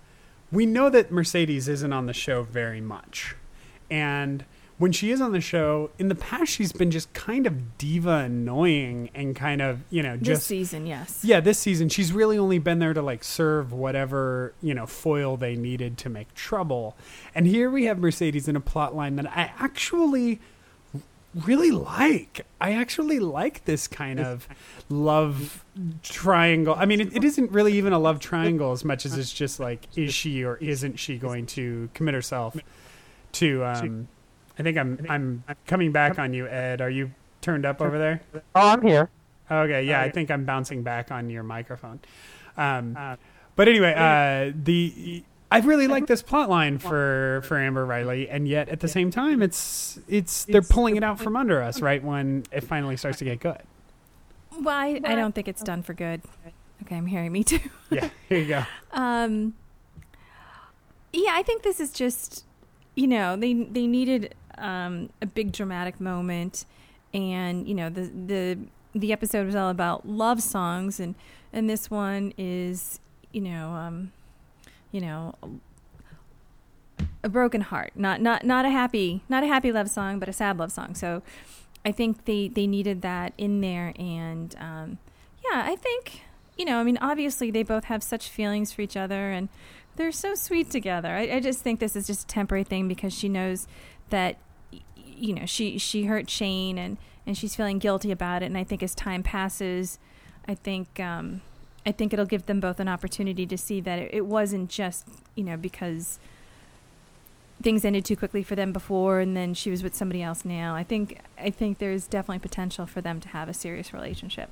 [0.51, 3.35] we know that Mercedes isn't on the show very much.
[3.89, 4.45] And
[4.77, 8.23] when she is on the show, in the past she's been just kind of diva
[8.25, 11.19] annoying and kind of, you know, just This season, yes.
[11.23, 15.37] yeah, this season she's really only been there to like serve whatever you know foil
[15.37, 16.97] they needed to make trouble,
[17.35, 20.41] and here we have Mercedes in a plot line that I actually
[21.33, 22.45] really like.
[22.59, 24.47] I actually like this kind of
[24.89, 25.63] love
[26.03, 26.75] triangle.
[26.77, 29.59] I mean, it, it isn't really even a love triangle as much as it's just
[29.59, 32.57] like, is she or isn't she going to commit herself
[33.33, 33.63] to?
[33.63, 34.07] Um,
[34.59, 36.81] I think I'm I'm coming back on you, Ed.
[36.81, 38.21] Are you turned up over there?
[38.35, 39.09] Oh, I'm here.
[39.49, 41.99] Okay, yeah, I think I'm bouncing back on your microphone.
[42.57, 42.97] Um,
[43.55, 48.47] but anyway, uh, the I really like this plot line for for Amber Riley, and
[48.47, 52.01] yet at the same time, it's it's they're pulling it out from under us right
[52.01, 53.61] when it finally starts to get good.
[54.59, 56.21] Well, I, I don't think it's done for good.
[56.83, 57.59] Okay, I'm hearing me too.
[57.89, 58.63] Yeah, here you go.
[58.93, 59.53] Um,
[61.13, 62.45] yeah, I think this is just,
[62.95, 66.65] you know, they they needed um, a big dramatic moment,
[67.13, 68.57] and you know the the
[68.93, 71.15] the episode was all about love songs, and
[71.51, 72.99] and this one is,
[73.33, 74.11] you know, um,
[74.91, 75.35] you know,
[77.23, 80.33] a broken heart, not not not a happy not a happy love song, but a
[80.33, 80.95] sad love song.
[80.95, 81.21] So,
[81.85, 84.97] I think they they needed that in there, and um,
[85.43, 86.21] yeah, I think
[86.57, 89.49] you know, I mean, obviously they both have such feelings for each other, and
[89.95, 91.09] they're so sweet together.
[91.09, 93.67] I, I just think this is just a temporary thing because she knows
[94.09, 94.37] that
[95.05, 98.47] you know she she hurt Shane, and and she's feeling guilty about it.
[98.47, 99.99] And I think as time passes,
[100.47, 100.99] I think.
[100.99, 101.41] Um,
[101.85, 105.07] I think it'll give them both an opportunity to see that it, it wasn't just,
[105.35, 106.19] you know, because
[107.61, 110.75] things ended too quickly for them before and then she was with somebody else now.
[110.75, 114.49] I think I think there's definitely potential for them to have a serious relationship.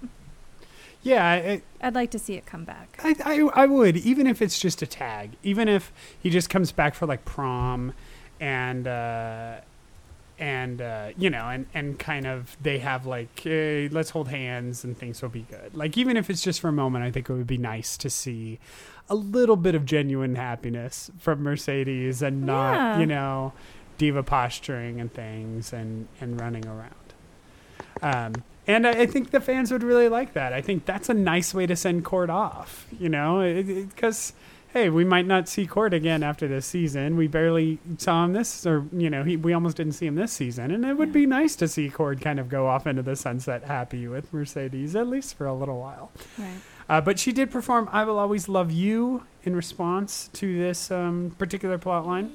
[1.01, 2.99] Yeah, I, I'd like to see it come back.
[3.03, 6.71] I, I I would even if it's just a tag, even if he just comes
[6.71, 7.93] back for like prom,
[8.39, 9.61] and uh,
[10.39, 14.83] and uh, you know, and and kind of they have like hey, let's hold hands
[14.83, 15.75] and things will be good.
[15.75, 18.09] Like even if it's just for a moment, I think it would be nice to
[18.09, 18.59] see
[19.09, 22.99] a little bit of genuine happiness from Mercedes and not Yeah.
[22.99, 23.53] you know
[23.97, 26.93] diva posturing and things and and running around.
[28.01, 30.53] Um, and I, I think the fans would really like that.
[30.53, 34.33] I think that's a nice way to send Chord off, you know, because
[34.73, 37.17] hey, we might not see Chord again after this season.
[37.17, 40.31] We barely saw him this, or you know, he, we almost didn't see him this
[40.31, 43.15] season, and it would be nice to see Chord kind of go off into the
[43.15, 46.11] sunset happy with Mercedes at least for a little while.
[46.37, 46.59] Right.
[46.87, 51.35] Uh, but she did perform "I Will Always Love You" in response to this um,
[51.37, 52.31] particular plot line.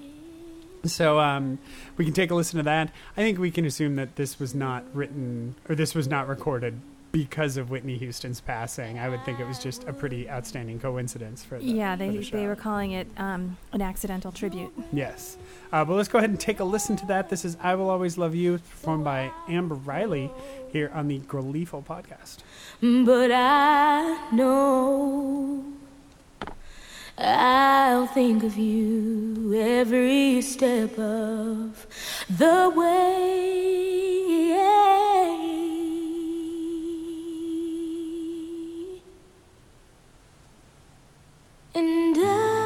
[0.84, 1.58] So um,
[1.96, 2.92] we can take a listen to that.
[3.16, 6.78] I think we can assume that this was not written or this was not recorded
[7.14, 8.98] because of Whitney Houston's passing.
[8.98, 12.29] I would think it was just a pretty outstanding coincidence for the Yeah, they the
[12.29, 14.72] they were calling it um, an accidental tribute.
[14.92, 15.37] Yes.
[15.72, 17.29] Uh, but let's go ahead and take a listen to that.
[17.29, 20.29] This is "I Will Always Love You" performed by Amber Riley
[20.72, 22.38] here on the Gleeful podcast.
[22.81, 25.64] But I know
[27.16, 31.87] I'll think of you every step of
[32.29, 33.55] the way.
[41.76, 42.63] And I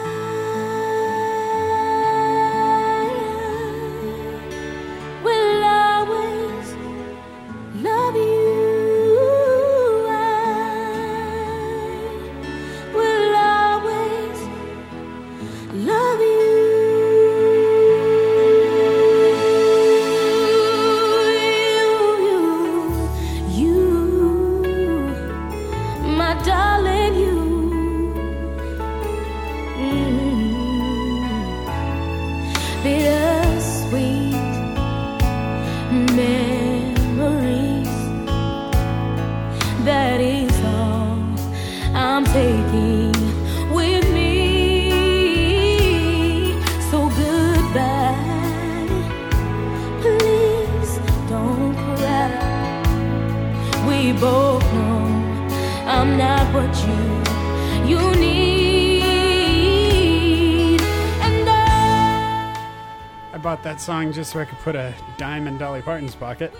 [63.81, 66.53] song just so I could put a dime in Dolly Parton's pocket.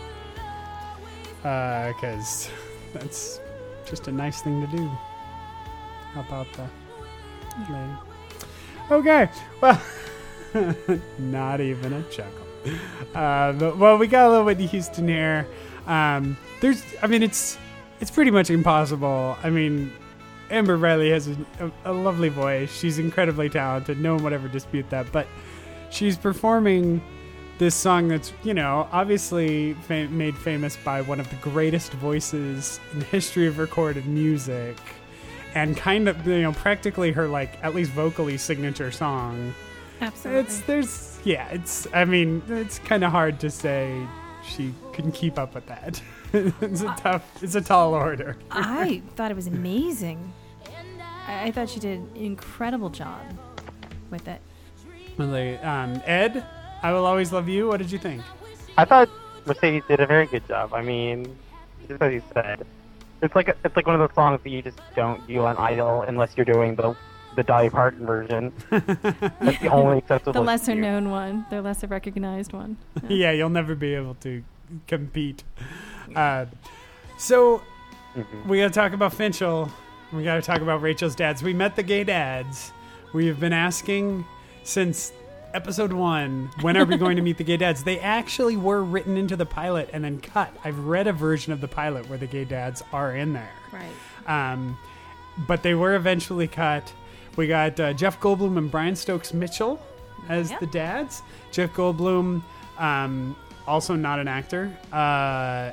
[1.43, 2.51] Because
[2.93, 3.41] that's
[3.87, 4.89] just a nice thing to do.
[6.13, 6.71] How about that?
[8.91, 9.29] Okay,
[9.61, 9.83] well,
[11.19, 12.47] not even a chuckle.
[13.15, 15.47] Uh, but, well, we got a little Whitney Houston here.
[15.87, 17.59] Um, there's, I mean, it's
[18.01, 19.37] it's pretty much impossible.
[19.43, 19.93] I mean,
[20.51, 22.73] Amber Riley has a, a, a lovely voice.
[22.73, 24.01] She's incredibly talented.
[24.01, 25.11] No one would ever dispute that.
[25.13, 25.27] But
[25.91, 27.03] she's performing
[27.59, 32.81] this song that's, you know, obviously fa- made famous by one of the greatest voices
[32.93, 34.77] in the history of recorded music.
[35.55, 39.55] And kind of, you know, practically her, like, at least vocally signature song.
[40.01, 40.41] Absolutely.
[40.43, 44.07] It's, there's, yeah, it's, I mean, it's kind of hard to say
[44.47, 46.01] she couldn't keep up with that.
[46.33, 48.37] it's a uh, tough, it's a tall order.
[48.51, 50.33] I thought it was amazing.
[51.27, 53.23] I, I thought she did an incredible job
[54.11, 54.41] with it.
[55.19, 56.45] Really, um, Ed,
[56.83, 57.69] I will always love you.
[57.69, 58.23] What did you think?
[58.77, 59.09] I thought
[59.47, 60.73] Mercedes did a very good job.
[60.73, 61.37] I mean,
[61.89, 62.65] just as you said,
[63.21, 65.57] it's like a, it's like one of those songs that you just don't do on
[65.57, 66.95] Idol unless you're doing the
[67.37, 68.53] the Dolly Parton version.
[68.71, 70.33] That's the only acceptable.
[70.33, 70.83] The lesser excuse.
[70.83, 72.77] known one, the lesser recognized one.
[73.09, 74.43] yeah, you'll never be able to
[74.87, 75.43] compete.
[76.15, 76.47] Uh,
[77.19, 77.63] so
[78.17, 78.47] Mhm.
[78.47, 79.71] we got to talk about Finchel.
[80.13, 81.43] We got to talk about Rachel's dads.
[81.43, 82.73] We met the gay dads.
[83.13, 84.25] We have been asking
[84.69, 85.13] since
[85.55, 87.83] episode one when are we going to meet the gay dads?
[87.83, 90.55] They actually were written into the pilot and then cut.
[90.63, 93.51] I've read a version of the pilot where the gay dads are in there.
[93.73, 94.53] Right.
[94.53, 94.77] Um,
[95.47, 96.93] but they were eventually cut.
[97.37, 99.81] We got uh, Jeff Goldblum and Brian Stokes Mitchell
[100.29, 100.61] as Yep.
[100.61, 101.23] the dads.
[101.51, 102.43] Jeff Goldblum,
[102.77, 103.35] um,
[103.67, 104.71] also not an actor.
[104.93, 105.73] Uh,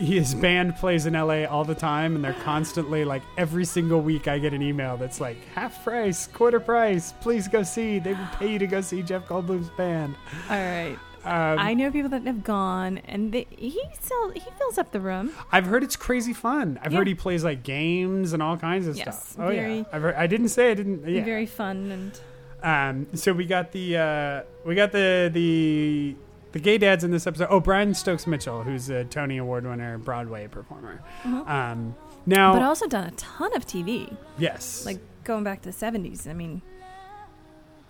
[0.00, 4.26] his band plays in LA all the time, and they're constantly like every single week.
[4.28, 7.12] I get an email that's like half price, quarter price.
[7.20, 7.98] Please go see.
[7.98, 10.14] They will pay you to go see Jeff Goldblum's band.
[10.48, 10.96] All right.
[11.22, 15.00] Um, I know people that have gone, and they, he still he fills up the
[15.00, 15.32] room.
[15.52, 16.78] I've heard it's crazy fun.
[16.82, 16.98] I've Yeah.
[16.98, 19.44] heard he plays like games and all kinds of Yes, stuff.
[19.46, 21.06] Oh yeah, I've heard, I didn't say I didn't.
[21.06, 21.22] Yeah.
[21.24, 22.20] Very fun and
[22.62, 26.16] Um, so we got the uh, we got the the
[26.52, 27.48] the gay dads in this episode.
[27.50, 31.02] Oh, Brian Stokes Mitchell, who's a Tony Award winner Broadway performer.
[31.24, 31.94] Um,
[32.26, 36.26] now, but also done a ton of TV, yes, like going back to the seventies.
[36.26, 36.60] I mean,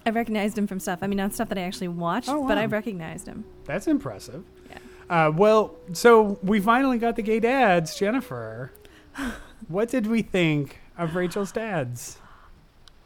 [0.06, 1.00] I recognized him from stuff.
[1.02, 2.58] I mean, not stuff that I actually watched, Oh, but.
[2.58, 3.44] I recognized him.
[3.64, 4.44] that's impressive.
[4.68, 4.78] Yeah.
[5.26, 8.72] Uh, well, so we finally got the gay dads, Jennifer.
[9.68, 12.18] what did we think of Rachel's dads?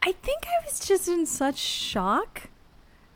[0.02, 2.50] I think I was just in such shock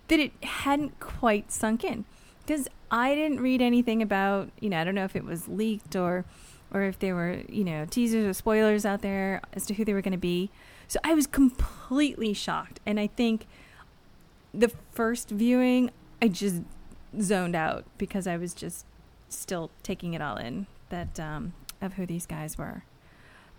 [0.09, 2.07] that it hadn't quite sunk in
[2.49, 5.95] because I didn't read anything about you know I don't know if it was leaked
[5.95, 6.25] or
[6.73, 9.93] or if there were you know teasers or spoilers out there as to who they
[9.93, 10.51] were going to be.
[10.89, 13.47] So I was completely shocked, and I think
[14.55, 15.91] the first viewing
[16.23, 16.63] I just
[17.21, 18.87] zoned out because I was just
[19.29, 22.85] still taking it all in that um, of who these guys were.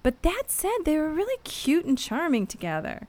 [0.02, 3.08] But that said, they were really cute and charming together.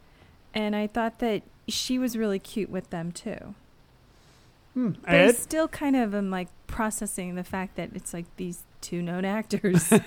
[0.53, 3.55] And I thought that she was really cute with them too.
[4.75, 4.91] Hmm.
[5.03, 5.37] But I Ed?
[5.37, 9.93] still kind of am like processing the fact that it's like these two known actors.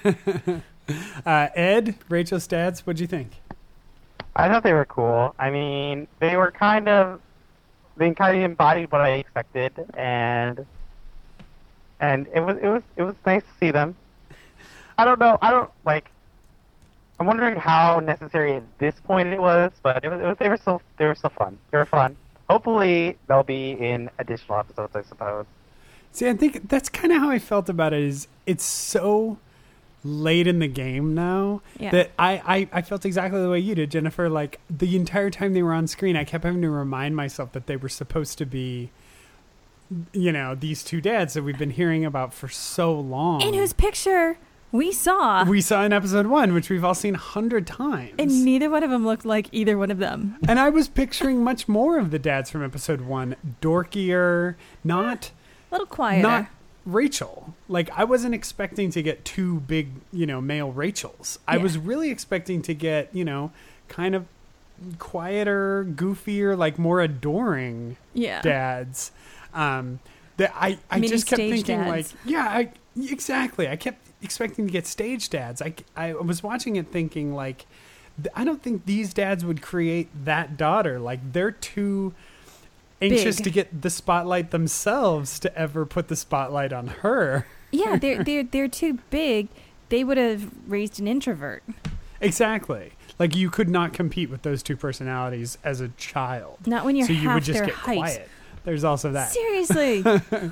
[1.25, 2.85] Uh, Ed, Rachel dads.
[2.85, 3.31] What'd you think?
[4.35, 5.33] I thought they were cool.
[5.39, 7.21] I mean, they were kind of
[7.95, 10.65] they kind of embodied what I expected, and
[11.99, 13.95] and it was it was it was nice to see them.
[14.97, 15.37] I don't know.
[15.41, 16.09] I don't like.
[17.19, 20.49] I'm wondering how necessary at this point it was, but it was, it was they
[20.49, 21.57] were still they were still fun.
[21.71, 22.17] They were fun.
[22.49, 25.45] Hopefully they'll be in additional episodes, I suppose.
[26.11, 28.01] See, I think that's kind of how I felt about it.
[28.03, 29.37] Is it's so
[30.03, 31.89] late in the game now Yeah.
[31.91, 34.29] that I, I I felt exactly the way you did, Jennifer.
[34.29, 37.67] Like the entire time they were on screen, I kept having to remind myself that
[37.67, 38.91] they were supposed to be,
[40.11, 43.41] you know, these two dads that we've been hearing about for so long.
[43.41, 44.37] In whose picture
[44.73, 48.11] we saw, we saw in episode one, which we've all seen a hundred times.
[48.19, 50.35] and neither one of them looked like either one of them.
[50.47, 55.31] And I was picturing much more of the dads from episode one, dorkier, not
[55.71, 56.21] A little quieter.
[56.23, 56.47] not
[56.85, 57.53] Rachel.
[57.69, 61.39] Like I wasn't expecting to get two big, you know, male Rachels.
[61.47, 61.63] I Yeah.
[61.63, 63.51] was really expecting to get, you know,
[63.87, 64.25] kind of
[64.99, 68.41] quieter, goofier, like more adoring yeah.
[68.41, 69.11] dads.
[69.53, 69.99] Um,
[70.37, 71.89] that I, I Mini just kept thinking dads.
[72.13, 73.67] like, yeah, I exactly.
[73.69, 75.61] I kept expecting to get stage dads.
[75.61, 77.65] I, I was watching it thinking like,
[78.35, 80.99] I don't think these dads would create that daughter.
[80.99, 82.13] Like they're too
[83.01, 83.43] anxious Big.
[83.43, 87.47] to get the spotlight themselves to ever put the spotlight on her.
[87.71, 89.47] Yeah, they're they're they're too big.
[89.89, 91.63] They would have raised an introvert.
[92.21, 92.93] Exactly.
[93.19, 96.65] Like you could not compete with those two personalities as a child.
[96.65, 97.97] Not when you're so you half would just their get height.
[97.97, 98.29] quiet.
[98.63, 99.29] There's also that.
[99.31, 100.03] Seriously.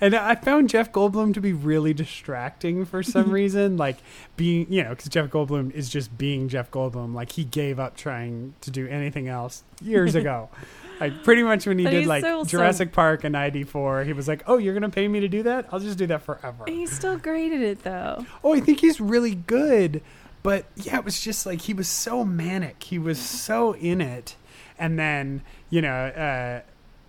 [0.00, 3.76] And I found Jeff Goldblum to be really distracting for some reason.
[3.76, 3.98] Like
[4.36, 7.14] being, you know, because Jeff Goldblum is just being Jeff Goldblum.
[7.14, 10.48] Like he gave up trying to do anything else years ago.
[11.00, 14.28] Like pretty much when he But did like so- Jurassic Park and ID4, he was
[14.28, 15.66] like, "Oh, you're gonna pay me to do that?
[15.72, 18.24] I'll just do that forever." He's still great at it though.
[18.44, 20.00] Oh, I think he's really good.
[20.44, 22.84] But yeah, it was just like he was so manic.
[22.84, 24.36] He was so in it.
[24.78, 26.60] And then, you know, uh,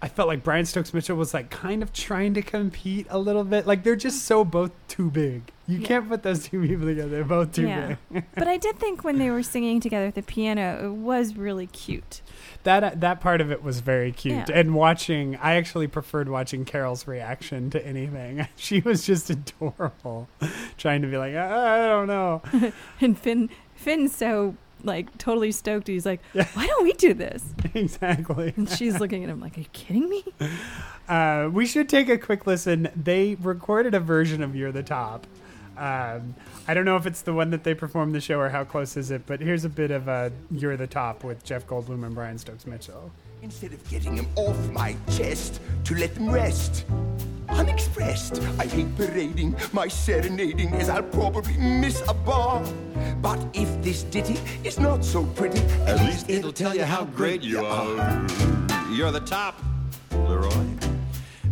[0.03, 3.45] I felt like Brian Stokes Mitchell was like kind of trying to compete a little
[3.45, 3.65] bit.
[3.65, 5.43] Like they're just so both too big.
[5.65, 5.87] You Yeah.
[5.87, 7.07] can't put those two people together.
[7.09, 7.95] They're both too Yeah.
[8.11, 8.25] big.
[8.35, 11.67] But I did think when they were singing together at the piano, it was really
[11.67, 12.21] cute.
[12.63, 14.49] That uh, that part of it was very cute.
[14.49, 14.59] Yeah.
[14.59, 18.45] And watching, I actually preferred watching Carol's reaction to anything.
[18.57, 20.27] She was just adorable,
[20.77, 22.41] trying to be like, I, I don't know.
[22.99, 25.87] And Finn Finn's so like totally stoked.
[25.87, 26.21] He's like.
[26.53, 28.53] "Why don't we do this?" exactly.
[28.55, 30.23] And she's looking at him like, "Are you kidding me?"
[31.05, 32.87] Uh, we should take a quick listen.
[32.95, 35.27] They recorded a version of "You're the Top."
[35.77, 38.63] Um, I don't know if it's the one that they performed the show or how
[38.63, 42.05] close is it, but here's a bit of uh, "You're the Top" with Jeff Goldblum
[42.05, 43.11] and Brian Stokes Mitchell.
[43.43, 46.85] Instead of getting him off my chest to let them rest.
[47.49, 52.63] Unexpressed, I hate parading my serenading as I'll probably miss a bar.
[53.21, 57.41] But if this ditty is not so pretty, At least it'll tell you how great
[57.41, 58.25] you are.
[58.89, 59.61] You're the top,
[60.13, 60.65] Leroy.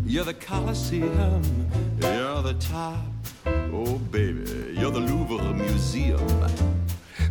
[0.05, 1.43] You're the Coliseum.
[1.99, 3.03] You're the top.
[3.45, 6.25] Oh, baby, you're the Louvre Museum.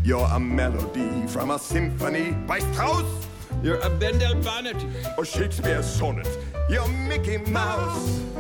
[0.05, 3.07] You're a melody from a symphony by Strauss
[3.63, 4.77] You're a Bendel Bonnet.
[5.19, 6.29] or Shakespeare's sonnet.
[6.69, 8.21] You're Mickey Mouse.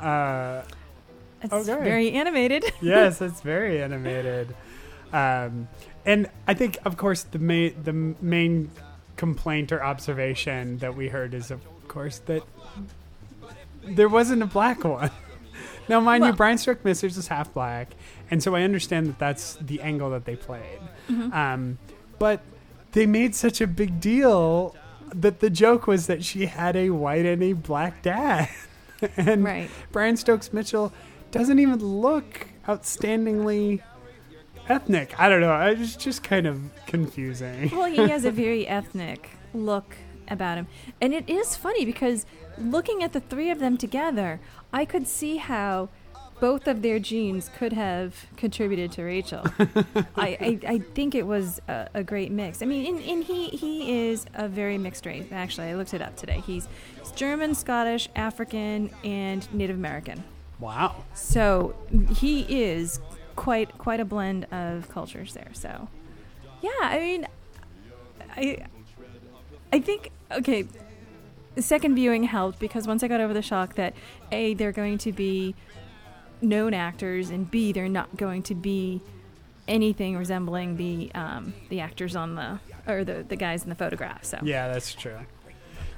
[0.00, 0.62] Uh,
[1.42, 1.84] It's Okay.
[1.84, 2.64] very animated.
[2.80, 4.54] yes, it's very animated.
[5.12, 5.68] Um,
[6.06, 8.70] and I think, of course, the main the main
[9.16, 12.42] complaint or observation that we heard is, of course, that
[13.84, 15.10] there wasn't a black one.
[15.90, 17.88] now, mind you, Brian Stokes Mitchell is half black,
[18.30, 20.80] and so I understand that that's the angle that they played.
[21.10, 21.30] Mm-hmm.
[21.34, 21.78] Um,
[22.18, 22.40] but
[22.92, 24.74] they made such a big deal
[25.14, 28.48] that the joke was that she had a white and a black dad,
[29.16, 29.70] and Right.
[29.92, 30.92] Brian Stokes Mitchell
[31.30, 33.80] doesn't even look outstandingly
[34.68, 35.18] ethnic.
[35.18, 35.60] I don't know.
[35.66, 37.70] It's just kind of confusing.
[37.70, 39.96] well, he has a very ethnic look
[40.28, 40.66] about him.
[41.00, 42.24] And it is funny because
[42.58, 44.40] looking at the three of them together,
[44.72, 45.88] I could see how
[46.40, 49.44] both of their genes could have contributed to Rachel.
[50.16, 52.62] I, I, I think it was a, a great mix.
[52.62, 55.26] I mean, and, and he, he is a very mixed race.
[55.30, 56.42] Actually, I looked it up today.
[56.46, 56.66] He's,
[57.14, 60.24] German, Scottish, African, and Native American.
[60.58, 61.04] Wow.
[61.14, 61.74] So
[62.14, 63.00] he is
[63.36, 65.50] quite quite a blend of cultures there.
[65.54, 65.88] So
[66.60, 67.26] yeah, I mean,
[68.36, 68.66] I
[69.72, 70.66] I think okay.
[71.56, 73.94] The second viewing helped because once I got over the shock that
[74.30, 75.54] a they're going to be
[76.42, 79.00] known actors and b they're not going to be
[79.68, 84.24] anything resembling the um, the actors on the or the the guys in the photograph.
[84.24, 85.18] So Yeah, that's true.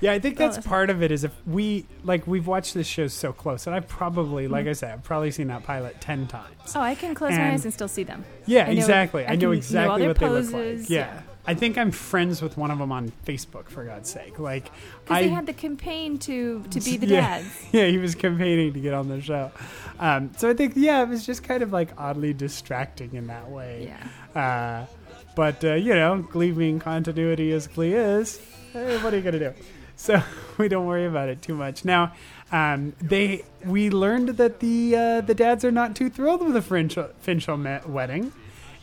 [0.00, 1.12] Yeah, I think Oh, that's part of it.
[1.12, 4.52] Is if we like we've watched this show so close, and I've probably, Mm-hmm.
[4.52, 6.72] like I said, I've probably seen that pilot ten times.
[6.74, 8.24] oh, I can close my eyes and still see them.
[8.44, 9.24] Yeah, I know- exactly.
[9.24, 10.90] I, I know can know exactly what they look like.
[10.90, 10.98] Yeah.
[10.98, 11.22] yeah.
[11.46, 14.38] I think I'm friends with one of them on Facebook for God's sake.
[14.38, 14.70] Like
[15.04, 17.48] Because they had the campaign to to be the yeah, dads.
[17.72, 19.50] Yeah, he was campaigning to get on the show.
[19.98, 23.50] Um, so I think yeah, it was just kind of like oddly distracting in that
[23.50, 23.92] way.
[24.34, 24.40] Yeah.
[24.40, 24.86] Uh,
[25.34, 28.40] but uh, you know, Glee being continuity as Glee is,
[28.72, 29.52] hey, what are you gonna do?
[29.96, 30.22] So
[30.58, 31.84] we don't worry about it too much.
[31.84, 32.12] Now,
[32.50, 36.60] um, they we learned that the uh, the dads are not too thrilled with the
[36.60, 38.32] Finchel wedding,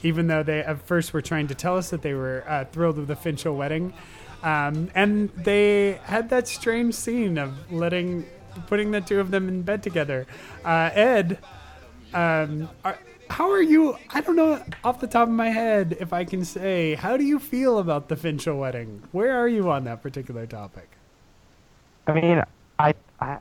[0.04, 2.98] even though they at first were trying to tell us that they were uh, thrilled
[2.98, 3.94] with the Finchel wedding.
[4.44, 8.26] Um, and they had that strange scene of letting
[8.68, 10.26] putting the two of them in bed together.
[10.66, 11.40] Uh, Ed,
[12.14, 12.98] um, are,
[13.30, 13.98] how are you?
[14.10, 16.96] I don't know off the top of my head if I can say.
[16.96, 19.04] How do you feel about the Finchel wedding?
[19.12, 20.90] Where are you on that particular topic?
[22.08, 22.44] I mean,
[22.80, 23.38] I, I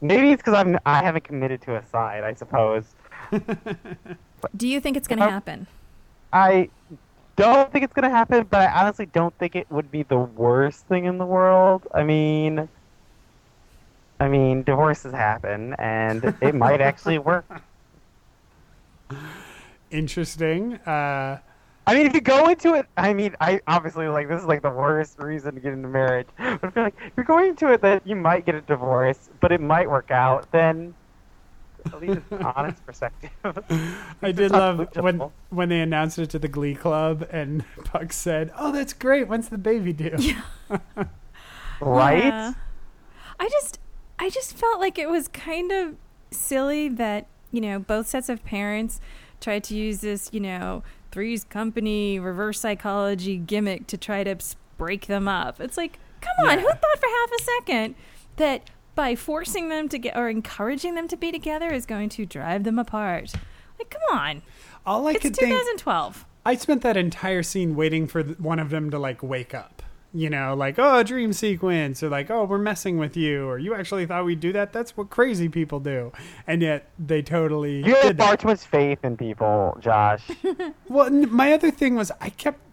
[0.00, 2.24] maybe it's because I'm I haven't committed to a side.
[2.24, 2.84] I suppose
[4.56, 5.66] Do you think it's going to Uh, happen?
[6.32, 6.70] I
[7.36, 10.86] don't think it's gonna happen, but I honestly don't think it would be the worst
[10.86, 11.86] thing in the world.
[11.94, 12.68] I mean,
[14.20, 17.46] I mean, divorces happen, and it might actually work.
[19.90, 20.74] Interesting.
[20.86, 21.38] Uh,
[21.86, 24.62] I mean, if you go into it, I mean, I obviously like this is like
[24.62, 26.28] the worst reason to get into marriage.
[26.38, 29.30] But if you're like if you're going into it that you might get a divorce,
[29.40, 30.94] but it might work out, then
[31.86, 33.30] at least it's an honest perspective.
[34.22, 35.20] I did love when
[35.50, 39.28] when they announced it to the Glee Club and Puck said, "Oh, that's great.
[39.28, 40.42] When's the baby due?" Yeah.
[41.80, 42.24] right?
[42.24, 42.52] Yeah.
[43.38, 43.78] I just
[44.18, 45.96] I just felt like it was kind of
[46.30, 49.00] silly that, you know, both sets of parents
[49.40, 54.36] tried to use this, you know, three's company reverse psychology gimmick to try to
[54.76, 55.60] break them up.
[55.60, 56.62] It's like, come on, Yeah.
[56.64, 57.94] who thought for half a second
[58.36, 58.68] that
[59.00, 62.64] by forcing them to get or encouraging them to be together is going to drive
[62.64, 63.32] them apart?
[63.78, 64.42] Like, come on.
[64.84, 66.26] All I it's could think, 2012.
[66.44, 69.82] I spent that entire scene waiting for one of them to like wake up.
[70.12, 73.58] You know, like oh, a dream sequence, or like oh, we're messing with you, or
[73.58, 74.72] you actually thought we'd do that.
[74.72, 76.12] That's what crazy people do,
[76.46, 78.26] and yet they totally You have did that.
[78.26, 80.28] far too much faith in people, Josh.
[80.88, 82.69] Well, my other thing was I kept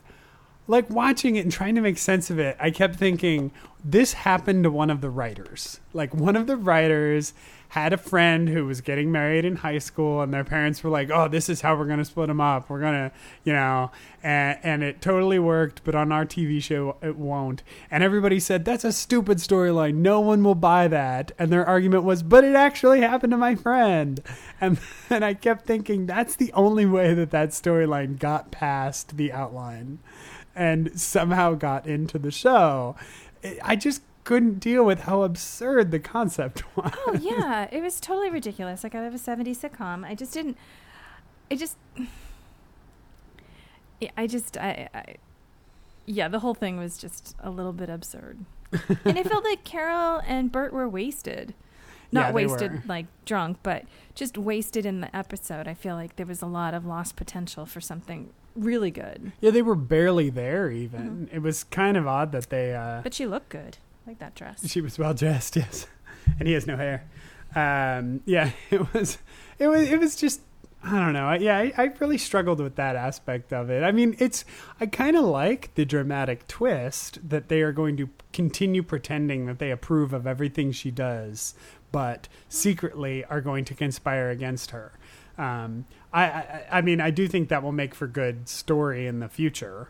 [0.67, 2.57] like watching it and trying to make sense of it.
[2.59, 3.51] I kept thinking
[3.83, 5.79] this happened to one of the writers.
[5.93, 7.33] Like one of the writers
[7.69, 11.09] had a friend who was getting married in high school and their parents were like,
[11.09, 12.69] "Oh, this is how we're going to split them up.
[12.69, 13.11] We're going to,
[13.43, 13.91] you know,
[14.23, 18.63] and and it totally worked, but on our TV show it won't." And everybody said,
[18.65, 19.95] "That's a stupid storyline.
[19.95, 23.55] No one will buy that." And their argument was, "But it actually happened to my
[23.55, 24.21] friend."
[24.59, 29.31] And and I kept thinking that's the only way that that storyline got past the
[29.31, 29.99] outline
[30.57, 32.95] and somehow got into the show.
[33.63, 36.91] I- just couldn't deal with how absurd the concept was.
[37.07, 38.83] Oh yeah, it was totally ridiculous.
[38.83, 40.57] Like out of a '70s sitcom, I just didn't.
[41.49, 41.77] I just.
[44.17, 45.15] I just I, I.
[46.05, 48.39] Yeah, the whole thing was just a little bit absurd,
[49.05, 51.53] and it felt like Carol and Bert were wasted.
[52.11, 52.81] Not they wasted were.
[52.85, 53.83] like drunk, but
[54.15, 55.67] just wasted in the episode.
[55.67, 59.31] I feel like there was a lot of lost potential for something really good.
[59.41, 61.29] Yeah, they were barely there even.
[61.31, 64.67] It was kind of odd that they uh But she looked good, like that dress.
[64.69, 65.87] she was well dressed, yes.
[66.39, 67.05] And he has no hair.
[67.55, 69.17] Um yeah, it was
[69.59, 70.41] it was it was just
[70.83, 71.27] I don't know.
[71.27, 73.83] I, yeah, I, I really struggled with that aspect of it.
[73.83, 74.45] I mean, it's
[74.79, 79.57] I kind of like the dramatic twist that they are going to continue pretending that
[79.59, 81.55] they approve of everything she does,
[81.91, 84.93] but secretly are going to conspire against her.
[85.37, 89.19] Um, I, I, I mean, I do think that will make for good story in
[89.19, 89.89] the future.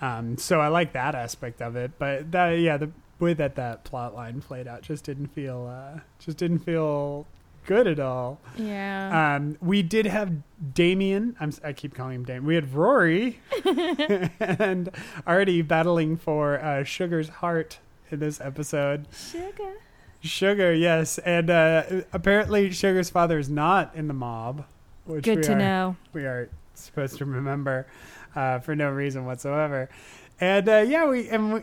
[0.00, 3.84] Um, so I like that aspect of it, but that, yeah, the way that that
[3.84, 7.26] plot line played out just didn't feel, uh, just didn't feel
[7.66, 8.40] good at all.
[8.56, 9.36] Yeah.
[9.36, 10.32] Um, we did have
[10.74, 11.36] Damien.
[11.38, 12.46] I'm, si keep calling him Damien.
[12.46, 13.40] We had Rory
[14.40, 14.90] and
[15.26, 17.78] Artie battling for uh, Sugar's heart
[18.10, 19.06] in this episode.
[19.12, 19.74] Sugar.
[20.22, 21.82] Sugar, yes, and uh,
[22.12, 24.66] apparently Sugar's father is not in the mob.
[25.10, 25.96] Which Good to are, know.
[26.12, 27.86] We are supposed to remember
[28.34, 29.88] uh, for no reason whatsoever.
[30.40, 31.60] And uh, yeah, we and we,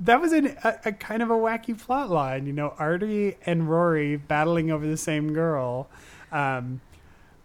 [0.00, 2.46] that was an, a, a kind of a wacky plot line.
[2.46, 5.88] You know, Artie and Rory battling over the same girl.
[6.30, 6.80] Um,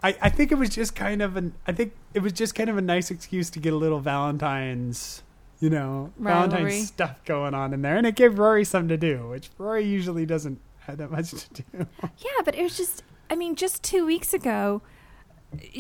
[0.02, 1.54] I, I think it was just kind of an.
[1.66, 5.24] I think it was just kind of a nice excuse to get a little Valentine's.
[5.60, 6.50] You know, Rivalry.
[6.50, 9.86] Valentine's stuff going on in there, and it gave Rory something to do, which Rory
[9.86, 11.88] usually doesn't have that much to do.
[12.18, 14.82] Yeah, but it was just, I mean, just two weeks ago,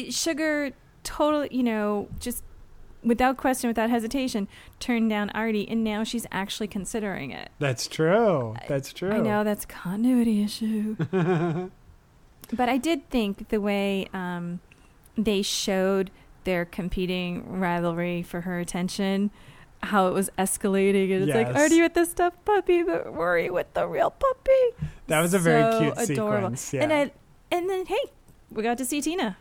[0.10, 0.72] Sugar
[1.04, 2.44] totally, you know, just
[3.04, 4.48] without question, without hesitation,
[4.80, 7.50] turned down Artie, and now she's actually considering it.
[7.60, 8.56] That's true.
[8.68, 9.12] That's true.
[9.12, 10.96] I know that's a continuity issue.
[11.12, 14.60] but I did think the way um,
[15.18, 16.12] they showed
[16.44, 19.32] their competing rivalry for her attention,
[19.82, 21.58] how it was escalating, and it's like, Yes.
[21.58, 25.40] "Are you with the stuffed puppy, but Rory with the real puppy?" That was a
[25.40, 26.56] very cute adorable.
[26.56, 26.74] sequence.
[26.74, 26.84] Yeah.
[26.84, 27.12] And I,
[27.52, 28.00] and then hey,
[28.52, 29.38] we got to see Tina.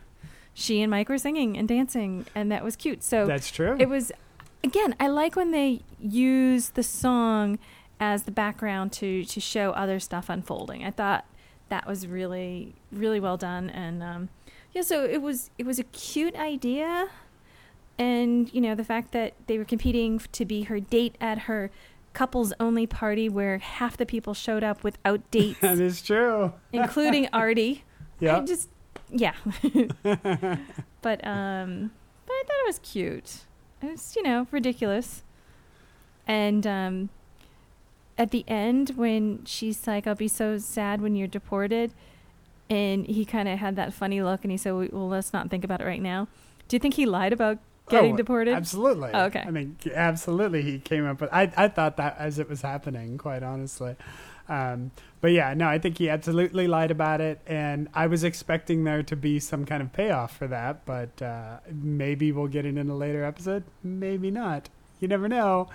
[0.53, 3.03] She and Mike were singing and dancing, and that was cute.
[3.03, 3.75] So That's true.
[3.79, 4.11] it was
[4.63, 4.95] again.
[4.99, 7.57] I like when they use the song
[7.99, 10.83] as the background to to show other stuff unfolding.
[10.83, 11.25] I thought
[11.69, 14.29] that was really really well done, and um,
[14.73, 14.83] yeah.
[14.83, 17.09] So it was it was a cute idea,
[17.97, 21.71] and you know the fact that they were competing to be her date at her
[22.13, 26.53] couples only party where half the people showed up without dates, that is true.
[26.71, 27.83] including Artie.
[28.19, 28.37] Yeah.
[28.37, 28.69] I just
[29.13, 29.35] yeah.
[31.01, 31.91] but um
[32.25, 33.41] but I thought it was cute.
[33.81, 35.23] It was, you know, ridiculous.
[36.27, 37.09] And um
[38.17, 41.93] at the end when she's like, I'll be so sad when you're deported
[42.69, 45.63] and he kind of had that funny look and he said, Well, let's not think
[45.63, 46.27] about it right now.
[46.67, 47.59] Do you think he lied about
[47.89, 48.53] getting Oh, deported?
[48.53, 49.11] Absolutely.
[49.13, 49.43] Oh, okay.
[49.45, 51.29] I mean, absolutely, he came up with.
[51.31, 53.95] I I thought that as it was happening, quite honestly.
[54.49, 54.91] Um,
[55.21, 59.03] but yeah, no, I think he absolutely lied about it, and I was expecting there
[59.03, 62.89] to be some kind of payoff for that, but uh, maybe we'll get it in
[62.89, 63.63] a later episode.
[63.83, 64.69] Maybe not.
[64.99, 65.69] You never know.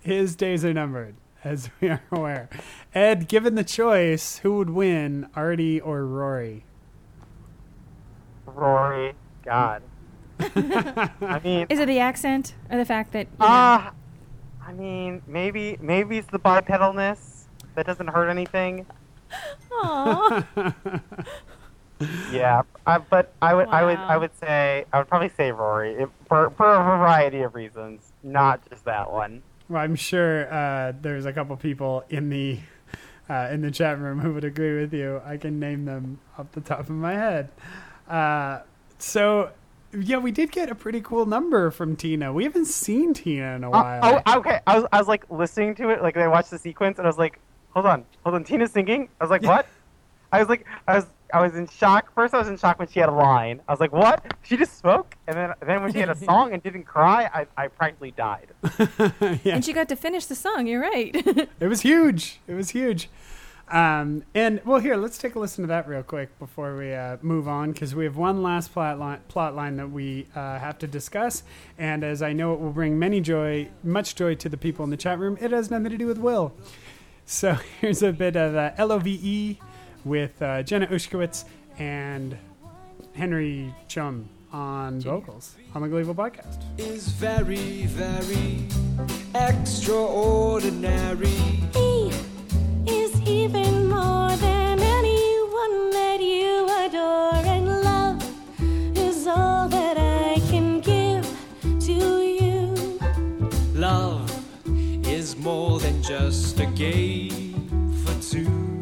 [0.00, 1.14] His days are numbered,
[1.44, 2.50] as we are aware.
[2.94, 6.64] Ed, given the choice, who would win, Artie or Rory?
[8.44, 9.14] Rory,
[9.44, 9.82] God.
[10.40, 13.92] I mean, Is it the accent or the fact that you know, ah,
[14.66, 17.29] I mean, maybe maybe it's the bipedalness
[17.74, 18.86] that doesn't hurt anything.
[19.72, 20.44] Aw.
[22.32, 25.92] Yeah, I, but I would I would I would say I would probably say Rory
[25.94, 29.42] it, for for a variety of reasons, not just that one.
[29.68, 32.58] Well, I'm sure uh, there's a couple people in the
[33.28, 35.20] uh, in the chat room who would agree with you.
[35.24, 37.50] I can name them off the top of my head.
[38.08, 38.60] Uh,
[38.98, 39.50] so,
[39.96, 42.32] yeah, we did get a pretty cool number from Tina.
[42.32, 44.00] We haven't seen Tina in a while.
[44.02, 44.60] Oh, oh, okay.
[44.66, 47.08] I was I was like listening to it, like I watched the sequence, and I
[47.08, 47.38] was like,
[47.70, 49.08] hold on, hold on, Tina's singing.
[49.20, 49.66] I was like, what?
[50.32, 52.12] I was like, I was I was in shock.
[52.14, 53.60] First, I was in shock when she had a line.
[53.68, 54.34] I was like, what?
[54.42, 57.64] She just spoke, and then then when she had a song and didn't cry, I
[57.64, 58.48] I practically died.
[59.44, 61.14] yeah, and she got to finish the song, you're right.
[61.60, 62.40] it was huge.
[62.46, 63.08] It was huge.
[63.70, 67.18] Um, and well, here, let's take a listen to that real quick before we uh,
[67.22, 70.76] move on, because we have one last plot line, plot line that we uh, have
[70.80, 71.44] to discuss.
[71.78, 74.90] And as I know it will bring many joy, much joy to the people in
[74.90, 76.52] the chat room, it has nothing to do with Will.
[77.30, 79.56] So here's a bit of uh, LOVE
[80.04, 81.44] with uh, Jenna Ushkowitz
[81.78, 82.36] and
[83.14, 86.58] Harry Shum on vocals on the Gleeville podcast.
[86.76, 88.64] is very, very
[89.36, 91.28] extraordinary.
[91.72, 92.10] He
[92.88, 98.20] is even more than anyone that you adore, and love
[98.98, 101.24] is all that I can give
[101.86, 102.74] to you.
[103.74, 104.28] Love
[105.06, 108.80] is more than just a game for two.